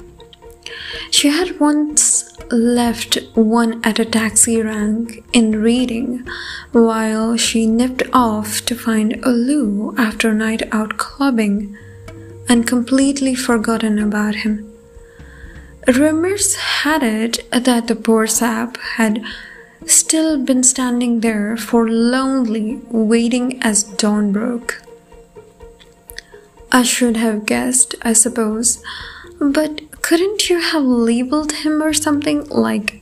She 1.09 1.27
had 1.27 1.59
once 1.59 2.31
left 2.51 3.17
one 3.33 3.81
at 3.83 3.99
a 3.99 4.05
taxi 4.05 4.61
rank 4.61 5.23
in 5.33 5.61
Reading 5.61 6.25
while 6.71 7.35
she 7.35 7.67
nipped 7.67 8.03
off 8.13 8.65
to 8.65 8.75
find 8.75 9.19
a 9.25 9.29
loo 9.29 9.93
after 9.97 10.29
a 10.29 10.33
night 10.33 10.63
out 10.73 10.97
clubbing 10.97 11.77
and 12.47 12.65
completely 12.65 13.35
forgotten 13.35 13.99
about 13.99 14.35
him. 14.35 14.70
Rumors 15.87 16.55
had 16.55 17.01
it 17.01 17.49
that 17.51 17.87
the 17.87 17.95
poor 17.95 18.27
sap 18.27 18.77
had 18.77 19.23
still 19.85 20.37
been 20.37 20.63
standing 20.63 21.21
there 21.21 21.57
for 21.57 21.89
lonely, 21.89 22.81
waiting 22.89 23.61
as 23.63 23.83
dawn 23.83 24.31
broke. 24.31 24.81
I 26.71 26.83
should 26.83 27.17
have 27.17 27.45
guessed, 27.45 27.95
I 28.03 28.13
suppose, 28.13 28.83
but 29.39 30.01
couldn't 30.01 30.49
you 30.49 30.59
have 30.59 30.83
labeled 30.83 31.51
him 31.51 31.81
or 31.81 31.93
something 31.93 32.47
like 32.49 33.01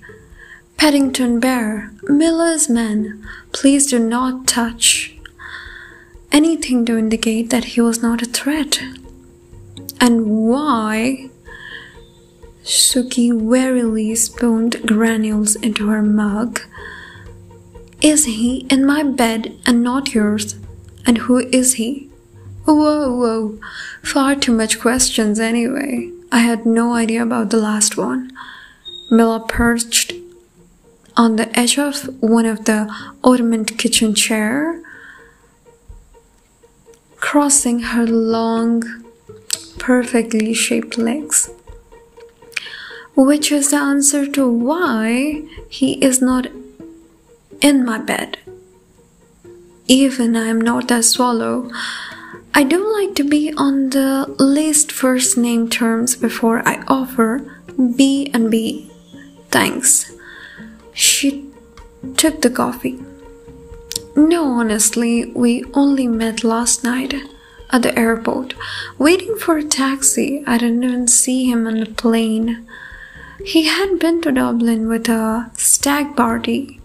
Paddington 0.77 1.39
Bear, 1.39 1.91
Miller's 2.03 2.69
man, 2.69 3.27
please 3.51 3.87
do 3.87 3.99
not 3.99 4.47
touch? 4.47 5.15
Anything 6.31 6.85
to 6.85 6.97
indicate 6.97 7.49
that 7.49 7.65
he 7.65 7.81
was 7.81 8.01
not 8.01 8.21
a 8.21 8.25
threat. 8.25 8.81
And 9.99 10.47
why 10.47 11.28
Sukie 12.69 13.33
wearily 13.33 14.13
spooned 14.13 14.85
granules 14.85 15.55
into 15.55 15.87
her 15.87 16.03
mug. 16.03 16.61
Is 17.99 18.25
he 18.25 18.67
in 18.69 18.85
my 18.85 19.01
bed 19.01 19.59
and 19.65 19.81
not 19.81 20.13
yours? 20.13 20.55
And 21.03 21.17
who 21.17 21.39
is 21.39 21.73
he? 21.73 22.11
Whoa, 22.65 23.11
whoa, 23.11 23.59
far 24.03 24.35
too 24.35 24.51
much 24.51 24.79
questions 24.79 25.39
anyway. 25.39 26.11
I 26.31 26.41
had 26.41 26.67
no 26.67 26.93
idea 26.93 27.23
about 27.23 27.49
the 27.49 27.57
last 27.57 27.97
one. 27.97 28.31
Mila 29.09 29.47
perched 29.47 30.13
on 31.17 31.37
the 31.37 31.49
edge 31.59 31.79
of 31.79 32.21
one 32.21 32.45
of 32.45 32.65
the 32.65 32.87
ottoman 33.23 33.65
kitchen 33.65 34.13
chair, 34.13 34.79
crossing 37.15 37.79
her 37.79 38.05
long, 38.05 38.83
perfectly 39.79 40.53
shaped 40.53 40.99
legs. 40.99 41.49
Which 43.19 43.51
is 43.51 43.71
the 43.71 43.75
answer 43.75 44.25
to 44.25 44.49
why 44.49 45.43
he 45.69 46.01
is 46.01 46.21
not 46.21 46.47
in 47.59 47.83
my 47.83 47.97
bed. 47.97 48.37
Even 49.87 50.37
I 50.37 50.47
am 50.47 50.61
not 50.61 50.89
a 50.89 51.03
swallow, 51.03 51.69
I 52.53 52.63
do 52.63 52.79
like 52.93 53.15
to 53.15 53.25
be 53.25 53.53
on 53.57 53.89
the 53.89 54.25
least 54.39 54.93
first 54.93 55.37
name 55.37 55.69
terms 55.69 56.15
before 56.15 56.65
I 56.65 56.81
offer 56.87 57.59
B 57.97 58.31
and 58.33 58.49
B. 58.49 58.89
Thanks. 59.51 60.13
She 60.93 61.45
took 62.15 62.41
the 62.41 62.49
coffee. 62.49 63.03
No, 64.15 64.45
honestly, 64.45 65.25
we 65.25 65.65
only 65.73 66.07
met 66.07 66.45
last 66.45 66.85
night 66.85 67.13
at 67.69 67.81
the 67.81 67.99
airport, 67.99 68.53
waiting 68.97 69.35
for 69.37 69.57
a 69.57 69.63
taxi. 69.65 70.41
I 70.47 70.57
didn't 70.57 70.85
even 70.85 71.07
see 71.09 71.51
him 71.51 71.67
on 71.67 71.81
the 71.81 71.85
plane. 71.85 72.65
He 73.45 73.67
had 73.67 73.99
been 73.99 74.21
to 74.23 74.31
Dublin 74.31 74.87
with 74.87 75.07
a 75.07 75.49
stag 75.55 76.15
party. 76.15 76.81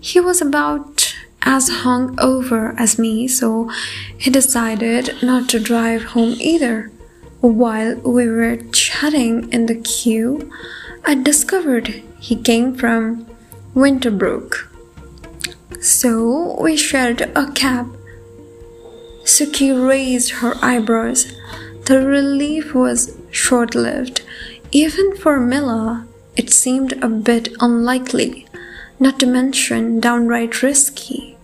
He 0.00 0.18
was 0.18 0.40
about 0.42 1.14
as 1.42 1.68
hung 1.68 2.18
over 2.20 2.74
as 2.76 2.98
me, 2.98 3.28
so 3.28 3.70
he 4.18 4.30
decided 4.30 5.22
not 5.22 5.48
to 5.50 5.60
drive 5.60 6.02
home 6.02 6.34
either. 6.40 6.90
While 7.40 7.96
we 7.96 8.26
were 8.28 8.56
chatting 8.72 9.52
in 9.52 9.66
the 9.66 9.76
queue, 9.76 10.50
I 11.04 11.14
discovered 11.14 12.02
he 12.18 12.34
came 12.34 12.74
from 12.74 13.26
Winterbrook. 13.74 14.68
So 15.80 16.60
we 16.60 16.76
shared 16.76 17.20
a 17.36 17.52
cab. 17.52 17.96
Suki 19.22 19.70
raised 19.70 20.30
her 20.40 20.54
eyebrows. 20.60 21.32
The 21.84 22.04
relief 22.04 22.74
was 22.74 23.16
short 23.30 23.76
lived. 23.76 24.22
Even 24.76 25.16
for 25.16 25.40
Mila, 25.40 26.06
it 26.36 26.50
seemed 26.52 26.92
a 27.02 27.08
bit 27.08 27.48
unlikely, 27.60 28.46
not 29.00 29.18
to 29.20 29.26
mention 29.26 30.00
downright 30.00 30.62
risky. 30.62 31.38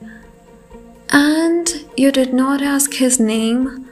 And 1.09 1.67
you 1.97 2.13
did 2.13 2.35
not 2.35 2.61
ask 2.61 2.93
his 2.93 3.19
name? 3.19 3.89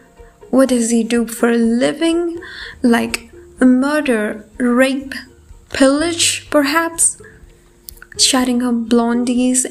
What 0.51 0.69
does 0.69 0.91
he 0.91 1.03
do 1.03 1.27
for 1.27 1.49
a 1.49 1.57
living? 1.57 2.39
Like 2.83 3.33
murder, 3.61 4.45
rape, 4.59 5.15
pillage, 5.71 6.51
perhaps? 6.51 7.17
Chatting 8.19 8.63
up 8.63 8.75
blondies 8.93 9.65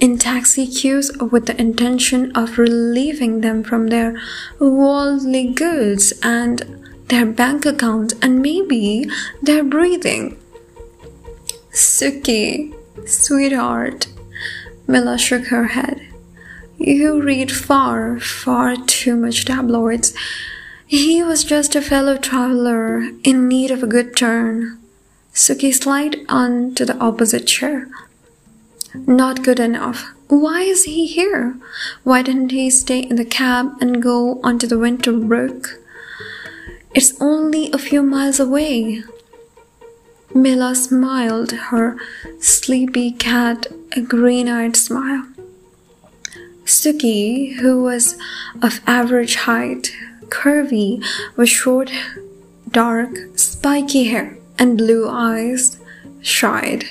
in 0.00 0.16
taxi 0.16 0.66
queues 0.66 1.14
with 1.18 1.44
the 1.44 1.60
intention 1.60 2.32
of 2.32 2.56
relieving 2.56 3.42
them 3.42 3.64
from 3.64 3.88
their 3.88 4.18
worldly 4.58 5.52
goods 5.52 6.14
and 6.22 6.79
their 7.10 7.26
bank 7.26 7.66
account, 7.66 8.14
and 8.22 8.40
maybe 8.40 9.06
their 9.42 9.62
breathing. 9.62 10.38
Sukie, 11.72 12.74
sweetheart. 13.06 14.06
Mila 14.86 15.18
shook 15.18 15.46
her 15.46 15.66
head. 15.68 16.06
You 16.78 17.20
read 17.20 17.52
far, 17.52 18.18
far 18.18 18.76
too 18.86 19.16
much 19.16 19.44
tabloids. 19.44 20.14
He 20.86 21.22
was 21.22 21.44
just 21.44 21.76
a 21.76 21.82
fellow 21.82 22.16
traveler 22.16 23.10
in 23.22 23.46
need 23.46 23.70
of 23.70 23.82
a 23.82 23.86
good 23.86 24.16
turn. 24.16 24.78
Sukie 25.34 25.74
slid 25.74 26.24
on 26.28 26.74
to 26.74 26.84
the 26.84 26.96
opposite 26.98 27.46
chair. 27.46 27.88
Not 28.94 29.44
good 29.44 29.60
enough. 29.60 30.06
Why 30.28 30.62
is 30.62 30.84
he 30.84 31.06
here? 31.06 31.56
Why 32.02 32.22
didn't 32.22 32.50
he 32.50 32.70
stay 32.70 33.00
in 33.00 33.16
the 33.16 33.24
cab 33.24 33.76
and 33.80 34.02
go 34.02 34.40
onto 34.42 34.66
the 34.66 34.78
winter 34.78 35.12
Winterbrook? 35.12 35.79
It's 36.92 37.14
only 37.20 37.70
a 37.70 37.78
few 37.78 38.02
miles 38.02 38.40
away. 38.40 39.04
Mila 40.34 40.74
smiled 40.74 41.52
her 41.52 41.96
sleepy 42.40 43.12
cat 43.12 43.68
a 43.92 44.00
green 44.00 44.48
eyed 44.48 44.76
smile. 44.76 45.24
Sukie, 46.64 47.54
who 47.60 47.82
was 47.82 48.16
of 48.62 48.80
average 48.86 49.36
height, 49.36 49.92
curvy, 50.28 51.04
with 51.36 51.48
short, 51.48 51.92
dark, 52.70 53.10
spiky 53.36 54.04
hair 54.04 54.36
and 54.58 54.76
blue 54.76 55.08
eyes, 55.08 55.78
shied. 56.20 56.86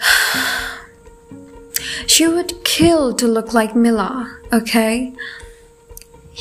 she 2.06 2.28
would 2.28 2.64
kill 2.64 3.12
to 3.14 3.26
look 3.26 3.52
like 3.54 3.74
Mila, 3.74 4.38
okay? 4.52 5.12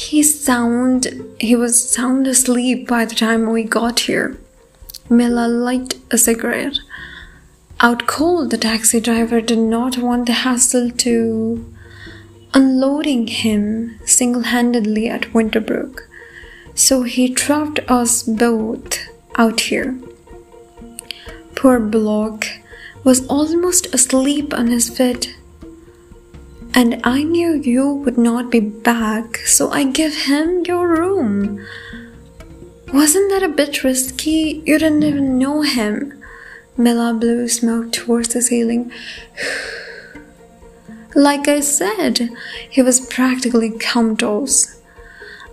He 0.07 0.23
sound 0.23 1.07
he 1.39 1.55
was 1.55 1.89
sound 1.89 2.27
asleep 2.27 2.87
by 2.87 3.05
the 3.05 3.15
time 3.15 3.49
we 3.49 3.63
got 3.63 4.01
here. 4.01 4.37
Mila 5.09 5.47
lighted 5.47 6.01
a 6.11 6.17
cigarette 6.17 6.79
out 7.81 8.07
cold, 8.07 8.51
the 8.51 8.57
taxi 8.57 8.99
driver 8.99 9.39
did 9.39 9.59
not 9.59 9.97
want 9.97 10.25
the 10.25 10.33
hassle 10.33 10.91
to 10.91 11.73
unloading 12.53 13.27
him 13.27 13.97
single 14.05 14.41
handedly 14.41 15.07
at 15.07 15.31
Winterbrook, 15.33 16.01
so 16.75 17.03
he 17.03 17.29
dropped 17.29 17.79
us 17.87 18.23
both 18.23 18.99
out 19.35 19.61
here. 19.61 19.97
Poor 21.55 21.79
Block 21.79 22.45
was 23.05 23.25
almost 23.27 23.93
asleep 23.93 24.53
on 24.53 24.67
his 24.67 24.89
bed, 24.89 25.27
and 26.73 27.01
I 27.03 27.23
knew 27.23 27.53
you 27.53 27.93
would 27.93 28.17
not 28.17 28.51
be 28.51 28.59
back, 28.59 29.37
so 29.37 29.71
I 29.71 29.83
gave 29.83 30.25
him 30.25 30.63
your 30.65 30.87
room. 30.87 31.65
Wasn't 32.93 33.29
that 33.31 33.43
a 33.43 33.49
bit 33.49 33.83
risky? 33.83 34.63
You 34.65 34.79
didn't 34.79 35.03
even 35.03 35.37
know 35.37 35.61
him. 35.61 36.23
Mila 36.77 37.13
blew 37.13 37.47
smoke 37.47 37.91
towards 37.91 38.29
the 38.29 38.41
ceiling. 38.41 38.91
like 41.15 41.47
I 41.47 41.59
said, 41.59 42.29
he 42.69 42.81
was 42.81 43.05
practically 43.05 43.71
comatose. 43.71 44.81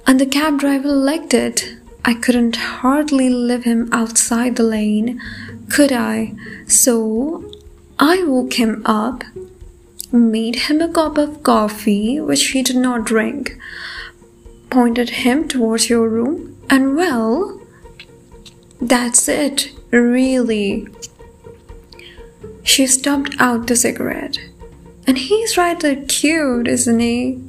And 0.06 0.20
the 0.20 0.26
cab 0.26 0.60
driver 0.60 0.88
liked 0.88 1.34
it. 1.34 1.76
I 2.04 2.14
couldn't 2.14 2.56
hardly 2.56 3.28
leave 3.28 3.64
him 3.64 3.88
outside 3.92 4.56
the 4.56 4.62
lane, 4.62 5.20
could 5.68 5.92
I? 5.92 6.34
So 6.68 7.50
I 7.98 8.22
woke 8.22 8.54
him 8.54 8.82
up, 8.84 9.24
made 10.12 10.56
him 10.56 10.80
a 10.80 10.92
cup 10.92 11.18
of 11.18 11.42
coffee, 11.42 12.20
which 12.20 12.48
he 12.48 12.62
did 12.62 12.76
not 12.76 13.04
drink, 13.04 13.58
pointed 14.70 15.10
him 15.10 15.48
towards 15.48 15.88
your 15.88 16.08
room, 16.08 16.56
and 16.68 16.96
well, 16.96 17.60
that's 18.80 19.28
it, 19.28 19.72
really. 19.90 20.88
She 22.62 22.86
stubbed 22.86 23.36
out 23.38 23.66
the 23.66 23.76
cigarette. 23.76 24.38
And 25.06 25.18
he's 25.18 25.56
rather 25.56 25.94
cute, 25.94 26.66
isn't 26.66 26.98
he? 26.98 27.40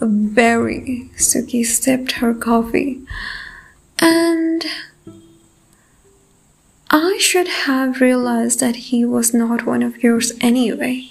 Very. 0.00 1.10
Sukie 1.16 1.64
sipped 1.64 2.12
her 2.12 2.34
coffee. 2.34 3.00
And 4.00 4.64
I 6.90 7.18
should 7.20 7.46
have 7.48 8.00
realized 8.00 8.58
that 8.60 8.76
he 8.76 9.04
was 9.04 9.32
not 9.32 9.64
one 9.64 9.82
of 9.82 10.02
yours 10.02 10.32
anyway. 10.40 11.08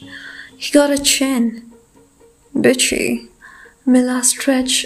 He 0.62 0.72
got 0.72 0.92
a 0.92 1.00
chin. 1.00 1.72
Bitchy. 2.56 3.30
Mila 3.84 4.24
stretched 4.24 4.86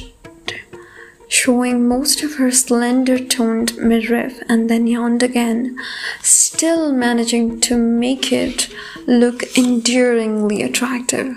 showing 1.27 1.85
most 1.85 2.23
of 2.23 2.35
her 2.35 2.49
slender 2.49 3.19
toned 3.19 3.75
midriff, 3.77 4.41
and 4.47 4.69
then 4.69 4.87
yawned 4.87 5.21
again, 5.21 5.77
still 6.21 6.93
managing 6.93 7.59
to 7.59 7.75
make 7.77 8.31
it 8.31 8.69
look 9.05 9.57
endearingly 9.57 10.61
attractive. 10.63 11.35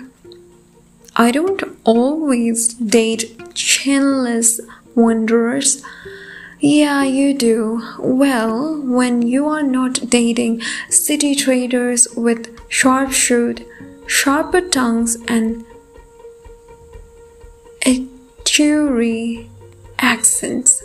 I 1.17 1.31
don't 1.31 1.61
always 1.83 2.73
date 2.75 3.37
chinless 3.55 4.61
wanderers. 4.95 5.83
Yeah, 6.61 7.03
you 7.03 7.33
do. 7.33 7.81
Well, 7.99 8.81
when 8.81 9.21
you 9.21 9.49
are 9.49 9.63
not 9.63 10.09
dating 10.09 10.61
city 10.89 11.35
traders 11.35 12.07
with 12.15 12.57
sharp 12.69 13.11
shoot, 13.11 13.65
sharper 14.09 14.61
tongues, 14.61 15.15
and 15.27 15.63
cheery 18.59 19.49
accents. 19.99 20.83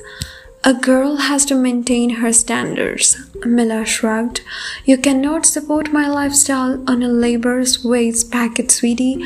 A 0.62 0.74
girl 0.74 1.16
has 1.16 1.44
to 1.46 1.56
maintain 1.56 2.10
her 2.20 2.32
standards. 2.32 3.16
Mila 3.44 3.84
shrugged. 3.84 4.42
You 4.84 4.96
cannot 4.96 5.44
support 5.44 5.92
my 5.92 6.06
lifestyle 6.06 6.84
on 6.88 7.02
a 7.02 7.08
labor's 7.08 7.84
wage 7.84 8.30
packet, 8.30 8.70
sweetie, 8.70 9.24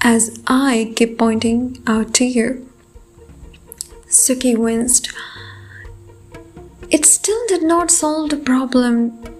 as 0.00 0.38
I 0.46 0.92
keep 0.94 1.18
pointing 1.18 1.82
out 1.88 2.14
to 2.14 2.24
you. 2.24 2.68
Sukie 4.08 4.56
winced. 4.56 5.12
It 6.90 7.04
still 7.04 7.42
did 7.48 7.64
not 7.64 7.90
solve 7.90 8.30
the 8.30 8.36
problem 8.36 9.35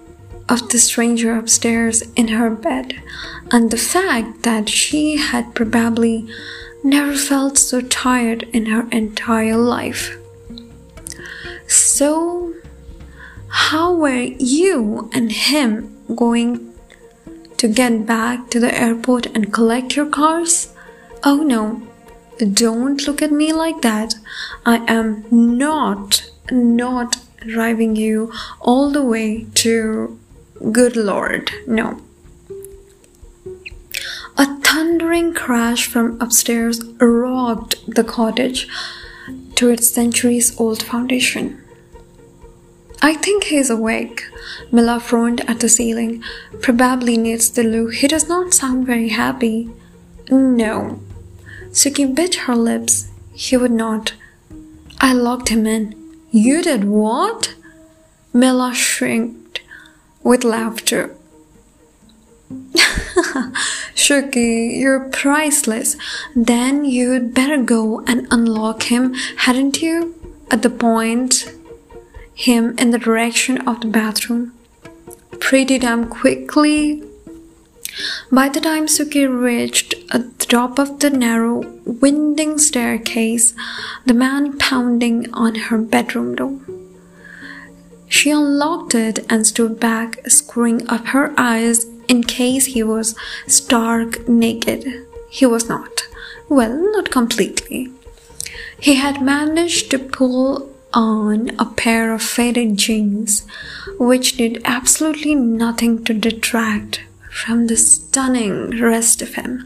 of 0.49 0.69
the 0.71 0.79
stranger 0.79 1.37
upstairs 1.37 2.03
in 2.15 2.29
her 2.29 2.51
bed 2.51 3.01
and 3.51 3.71
the 3.71 3.77
fact 3.77 4.43
that 4.43 4.69
she 4.69 5.17
had 5.17 5.55
probably 5.55 6.29
never 6.83 7.17
felt 7.17 7.59
so 7.59 7.81
tired 7.81 8.45
in 8.53 8.67
her 8.67 8.89
entire 8.91 9.57
life. 9.57 10.17
So, 11.67 12.55
how 13.49 13.95
were 13.95 14.29
you 14.39 15.11
and 15.13 15.33
him 15.33 15.97
going 16.15 16.73
to 17.57 17.69
get 17.69 18.07
back 18.07 18.51
to 18.51 18.61
the 18.61 18.73
airport 18.79 19.27
and 19.27 19.53
collect 19.53 19.97
your 19.97 20.07
cars? 20.07 20.73
Oh 21.25 21.43
no, 21.43 21.83
don't 22.39 23.07
look 23.07 23.23
at 23.23 23.33
me 23.33 23.53
like 23.53 23.83
that. 23.83 24.15
I 24.65 24.85
am 24.87 25.25
not, 25.31 26.31
not 26.51 27.17
driving 27.41 27.97
you 27.97 28.33
all 28.61 28.91
the 28.91 29.05
way 29.05 29.47
to 29.55 30.19
good 30.73 30.97
lord, 30.97 31.51
no. 31.67 32.01
A 34.39 34.47
thundering 34.61 35.33
crash 35.33 35.87
from 35.87 36.21
upstairs 36.21 36.85
rocked 37.01 37.77
the 37.87 38.05
cottage 38.05 38.69
to 39.55 39.71
its 39.71 39.91
centuries 39.91 40.59
old 40.61 40.83
foundation. 40.83 41.63
I 43.03 43.15
think 43.15 43.45
he's 43.45 43.71
awake. 43.71 44.27
Mila 44.73 45.01
frowned 45.01 45.49
at 45.49 45.61
the 45.61 45.69
ceiling. 45.69 46.23
Probably 46.61 47.17
needs 47.17 47.51
the 47.51 47.63
loo. 47.63 47.89
He 47.89 48.09
does 48.09 48.29
not 48.29 48.53
sound 48.53 48.87
very 48.87 49.11
happy. 49.11 49.71
No. 50.31 51.01
Sukie 51.71 52.15
bit 52.15 52.35
her 52.47 52.57
lips. 52.57 53.09
He 53.33 53.57
would 53.57 53.71
not. 53.71 54.15
I 54.99 55.13
locked 55.13 55.51
him 55.51 55.67
in. 55.67 55.95
You 56.31 56.63
did 56.63 56.85
what? 56.85 57.55
Mila 58.33 58.75
shrieked 58.75 59.46
with 60.27 60.43
laughter. 60.43 61.15
Shuki, 63.95 64.77
you're 64.77 65.09
priceless. 65.09 65.97
Then 66.35 66.85
you'd 66.85 67.33
better 67.33 67.63
go 67.63 68.01
and 68.09 68.27
unlock 68.33 68.83
him, 68.85 69.15
hadn't 69.47 69.81
you? 69.81 70.15
At 70.51 70.63
the 70.63 70.71
point, 70.71 71.53
him 72.35 72.75
in 72.77 72.91
the 72.91 72.99
direction 72.99 73.67
of 73.69 73.81
the 73.81 73.87
bathroom. 73.87 74.53
Pretty 75.39 75.79
damn 75.79 76.09
quickly. 76.09 77.05
By 78.33 78.49
the 78.49 78.61
time 78.61 78.87
Sukie 78.87 79.27
reached 79.27 79.95
the 80.13 80.47
top 80.47 80.81
of 80.81 80.99
the 80.99 81.11
narrow, 81.11 81.61
winding 81.85 82.59
staircase, 82.59 83.55
the 84.05 84.15
man 84.15 84.59
pounding 84.59 85.33
on 85.33 85.55
her 85.55 85.79
bedroom 85.79 86.35
door. 86.35 86.59
She 88.17 88.31
unlocked 88.31 88.95
it 88.95 89.27
and 89.29 89.47
stood 89.47 89.79
back, 89.79 90.27
screwing 90.27 90.89
up 90.89 91.09
her 91.09 91.35
eyes 91.37 91.85
in 92.09 92.23
case 92.25 92.65
he 92.65 92.83
was 92.83 93.15
stark 93.47 94.27
naked. 94.27 94.87
He 95.29 95.45
was 95.45 95.69
not. 95.69 96.09
Well, 96.49 96.75
not 96.93 97.11
completely. 97.11 97.93
He 98.81 98.95
had 98.95 99.21
managed 99.21 99.91
to 99.91 99.99
pull 99.99 100.73
on 100.95 101.51
a 101.59 101.67
pair 101.67 102.15
of 102.15 102.23
faded 102.23 102.79
jeans, 102.79 103.47
which 103.99 104.39
did 104.39 104.63
absolutely 104.65 105.35
nothing 105.35 106.03
to 106.07 106.15
detract 106.15 107.03
from 107.31 107.67
the 107.67 107.77
stunning 107.77 108.81
rest 108.81 109.21
of 109.21 109.35
him. 109.35 109.63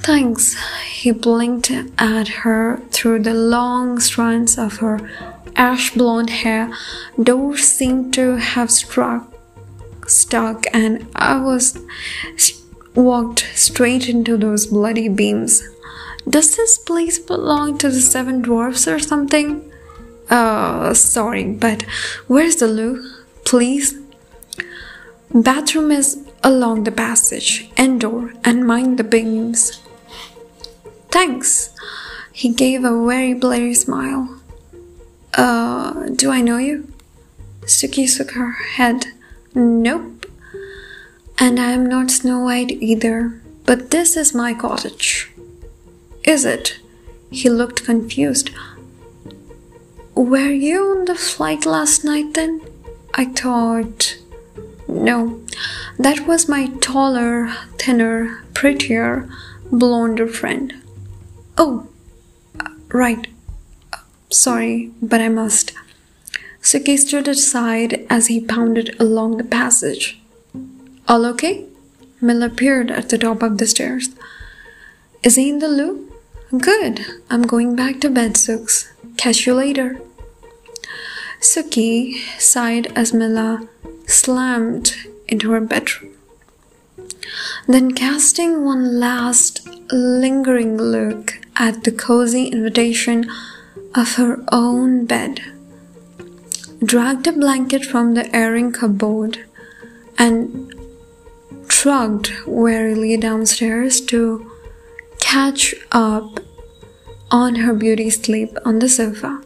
Uh, 0.00 0.06
thanks, 0.06 0.56
he 0.86 1.12
blinked 1.12 1.70
at 1.98 2.28
her 2.28 2.80
through 2.90 3.22
the 3.22 3.34
long 3.34 4.00
strands 4.00 4.58
of 4.58 4.78
her 4.78 4.98
ash 5.56 5.92
blonde 5.94 6.30
hair. 6.30 6.72
Doors 7.22 7.64
seemed 7.64 8.14
to 8.14 8.36
have 8.36 8.70
struck 8.70 9.26
stuck 10.06 10.64
and 10.72 11.06
I 11.14 11.40
was 11.40 11.78
walked 12.94 13.46
straight 13.54 14.08
into 14.08 14.36
those 14.36 14.66
bloody 14.66 15.08
beams. 15.08 15.62
Does 16.28 16.56
this 16.56 16.78
place 16.78 17.18
belong 17.18 17.78
to 17.78 17.88
the 17.88 18.00
seven 18.00 18.42
dwarfs 18.42 18.88
or 18.88 18.98
something? 18.98 19.70
Oh, 20.30 20.92
sorry, 20.94 21.44
but 21.44 21.82
where's 22.26 22.56
the 22.56 22.66
loo? 22.66 23.08
Please? 23.44 23.98
Bathroom 25.32 25.92
is 25.92 26.26
along 26.42 26.84
the 26.84 26.92
passage, 26.92 27.70
end 27.76 28.00
door, 28.00 28.32
and 28.44 28.66
mind 28.66 28.98
the 28.98 29.04
beams. 29.04 29.79
Thanks. 31.10 31.70
He 32.32 32.52
gave 32.52 32.84
a 32.84 33.06
very 33.06 33.34
blurry 33.34 33.74
smile. 33.74 34.40
Uh, 35.34 36.08
do 36.14 36.30
I 36.30 36.40
know 36.40 36.58
you? 36.58 36.92
Sukie 37.62 38.08
shook 38.08 38.32
her 38.32 38.52
head. 38.52 39.06
Nope. 39.54 40.26
And 41.38 41.58
I 41.58 41.72
am 41.72 41.86
not 41.86 42.10
Snow 42.10 42.40
White 42.40 42.70
either, 42.70 43.40
but 43.64 43.90
this 43.90 44.16
is 44.16 44.34
my 44.34 44.54
cottage. 44.54 45.30
Is 46.24 46.44
it? 46.44 46.78
He 47.30 47.48
looked 47.48 47.84
confused. 47.84 48.50
Were 50.14 50.50
you 50.50 50.90
on 50.90 51.04
the 51.06 51.14
flight 51.14 51.64
last 51.64 52.04
night 52.04 52.34
then? 52.34 52.60
I 53.14 53.26
thought. 53.26 54.18
No, 54.86 55.40
that 55.98 56.26
was 56.26 56.48
my 56.48 56.66
taller, 56.80 57.54
thinner, 57.78 58.44
prettier, 58.54 59.28
blonder 59.70 60.26
friend. 60.26 60.74
Oh, 61.62 61.86
uh, 62.58 62.70
right. 62.88 63.26
Uh, 63.92 63.98
sorry, 64.30 64.92
but 65.02 65.20
I 65.20 65.28
must. 65.28 65.74
Sukie 66.62 66.98
stood 66.98 67.28
aside 67.28 68.06
as 68.08 68.28
he 68.28 68.40
pounded 68.40 68.98
along 68.98 69.36
the 69.36 69.44
passage. 69.44 70.18
All 71.06 71.26
okay? 71.26 71.66
Mill 72.18 72.42
appeared 72.42 72.90
at 72.90 73.10
the 73.10 73.18
top 73.18 73.42
of 73.42 73.58
the 73.58 73.66
stairs. 73.66 74.08
Is 75.22 75.36
he 75.36 75.50
in 75.50 75.58
the 75.58 75.68
loo? 75.68 76.10
Good. 76.56 77.04
I'm 77.28 77.42
going 77.42 77.76
back 77.76 78.00
to 78.00 78.08
bed, 78.08 78.38
Sooks. 78.38 78.90
Catch 79.18 79.46
you 79.46 79.52
later. 79.52 80.00
Sukie 81.40 82.22
sighed 82.38 82.86
as 82.96 83.12
Mila 83.12 83.68
slammed 84.06 84.94
into 85.28 85.50
her 85.50 85.60
bedroom. 85.60 86.14
Then, 87.68 87.92
casting 87.92 88.64
one 88.64 88.98
last 88.98 89.68
lingering 89.92 90.76
look 90.76 91.38
at 91.56 91.84
the 91.84 91.92
cozy 91.92 92.46
invitation 92.46 93.28
of 93.94 94.14
her 94.14 94.42
own 94.52 95.04
bed, 95.04 95.40
dragged 96.84 97.26
a 97.26 97.32
blanket 97.32 97.84
from 97.84 98.14
the 98.14 98.34
airing 98.34 98.72
cupboard, 98.72 99.44
and 100.18 100.74
trudged 101.68 102.32
wearily 102.46 103.16
downstairs 103.16 104.00
to 104.00 104.50
catch 105.18 105.74
up 105.92 106.40
on 107.30 107.56
her 107.56 107.74
beauty 107.74 108.10
sleep 108.10 108.50
on 108.64 108.78
the 108.78 108.88
sofa. 108.88 109.42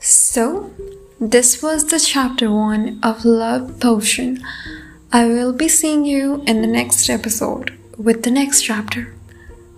So, 0.00 0.72
this 1.20 1.62
was 1.62 1.86
the 1.86 2.00
chapter 2.00 2.50
1 2.50 3.00
of 3.02 3.24
Love 3.24 3.80
Potion. 3.80 4.42
I 5.12 5.26
will 5.26 5.52
be 5.52 5.68
seeing 5.68 6.04
you 6.04 6.42
in 6.46 6.60
the 6.60 6.68
next 6.68 7.08
episode 7.08 7.77
with 7.98 8.22
the 8.22 8.30
next 8.30 8.62
chapter. 8.62 9.14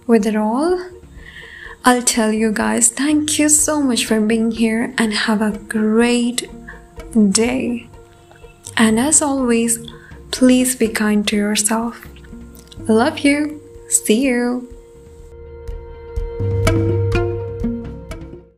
With 0.06 0.26
it 0.26 0.36
all, 0.36 0.86
I'll 1.84 2.02
tell 2.02 2.30
you 2.32 2.52
guys 2.52 2.90
thank 2.90 3.38
you 3.38 3.48
so 3.48 3.82
much 3.82 4.04
for 4.04 4.20
being 4.20 4.50
here 4.50 4.94
and 4.98 5.14
have 5.14 5.40
a 5.40 5.58
great 5.58 6.48
day. 7.30 7.88
And 8.76 9.00
as 9.00 9.22
always, 9.22 9.78
please 10.30 10.76
be 10.76 10.88
kind 10.88 11.26
to 11.28 11.36
yourself. 11.36 12.06
Love 12.80 13.20
you. 13.20 13.60
See 13.88 14.22
you. 14.22 14.68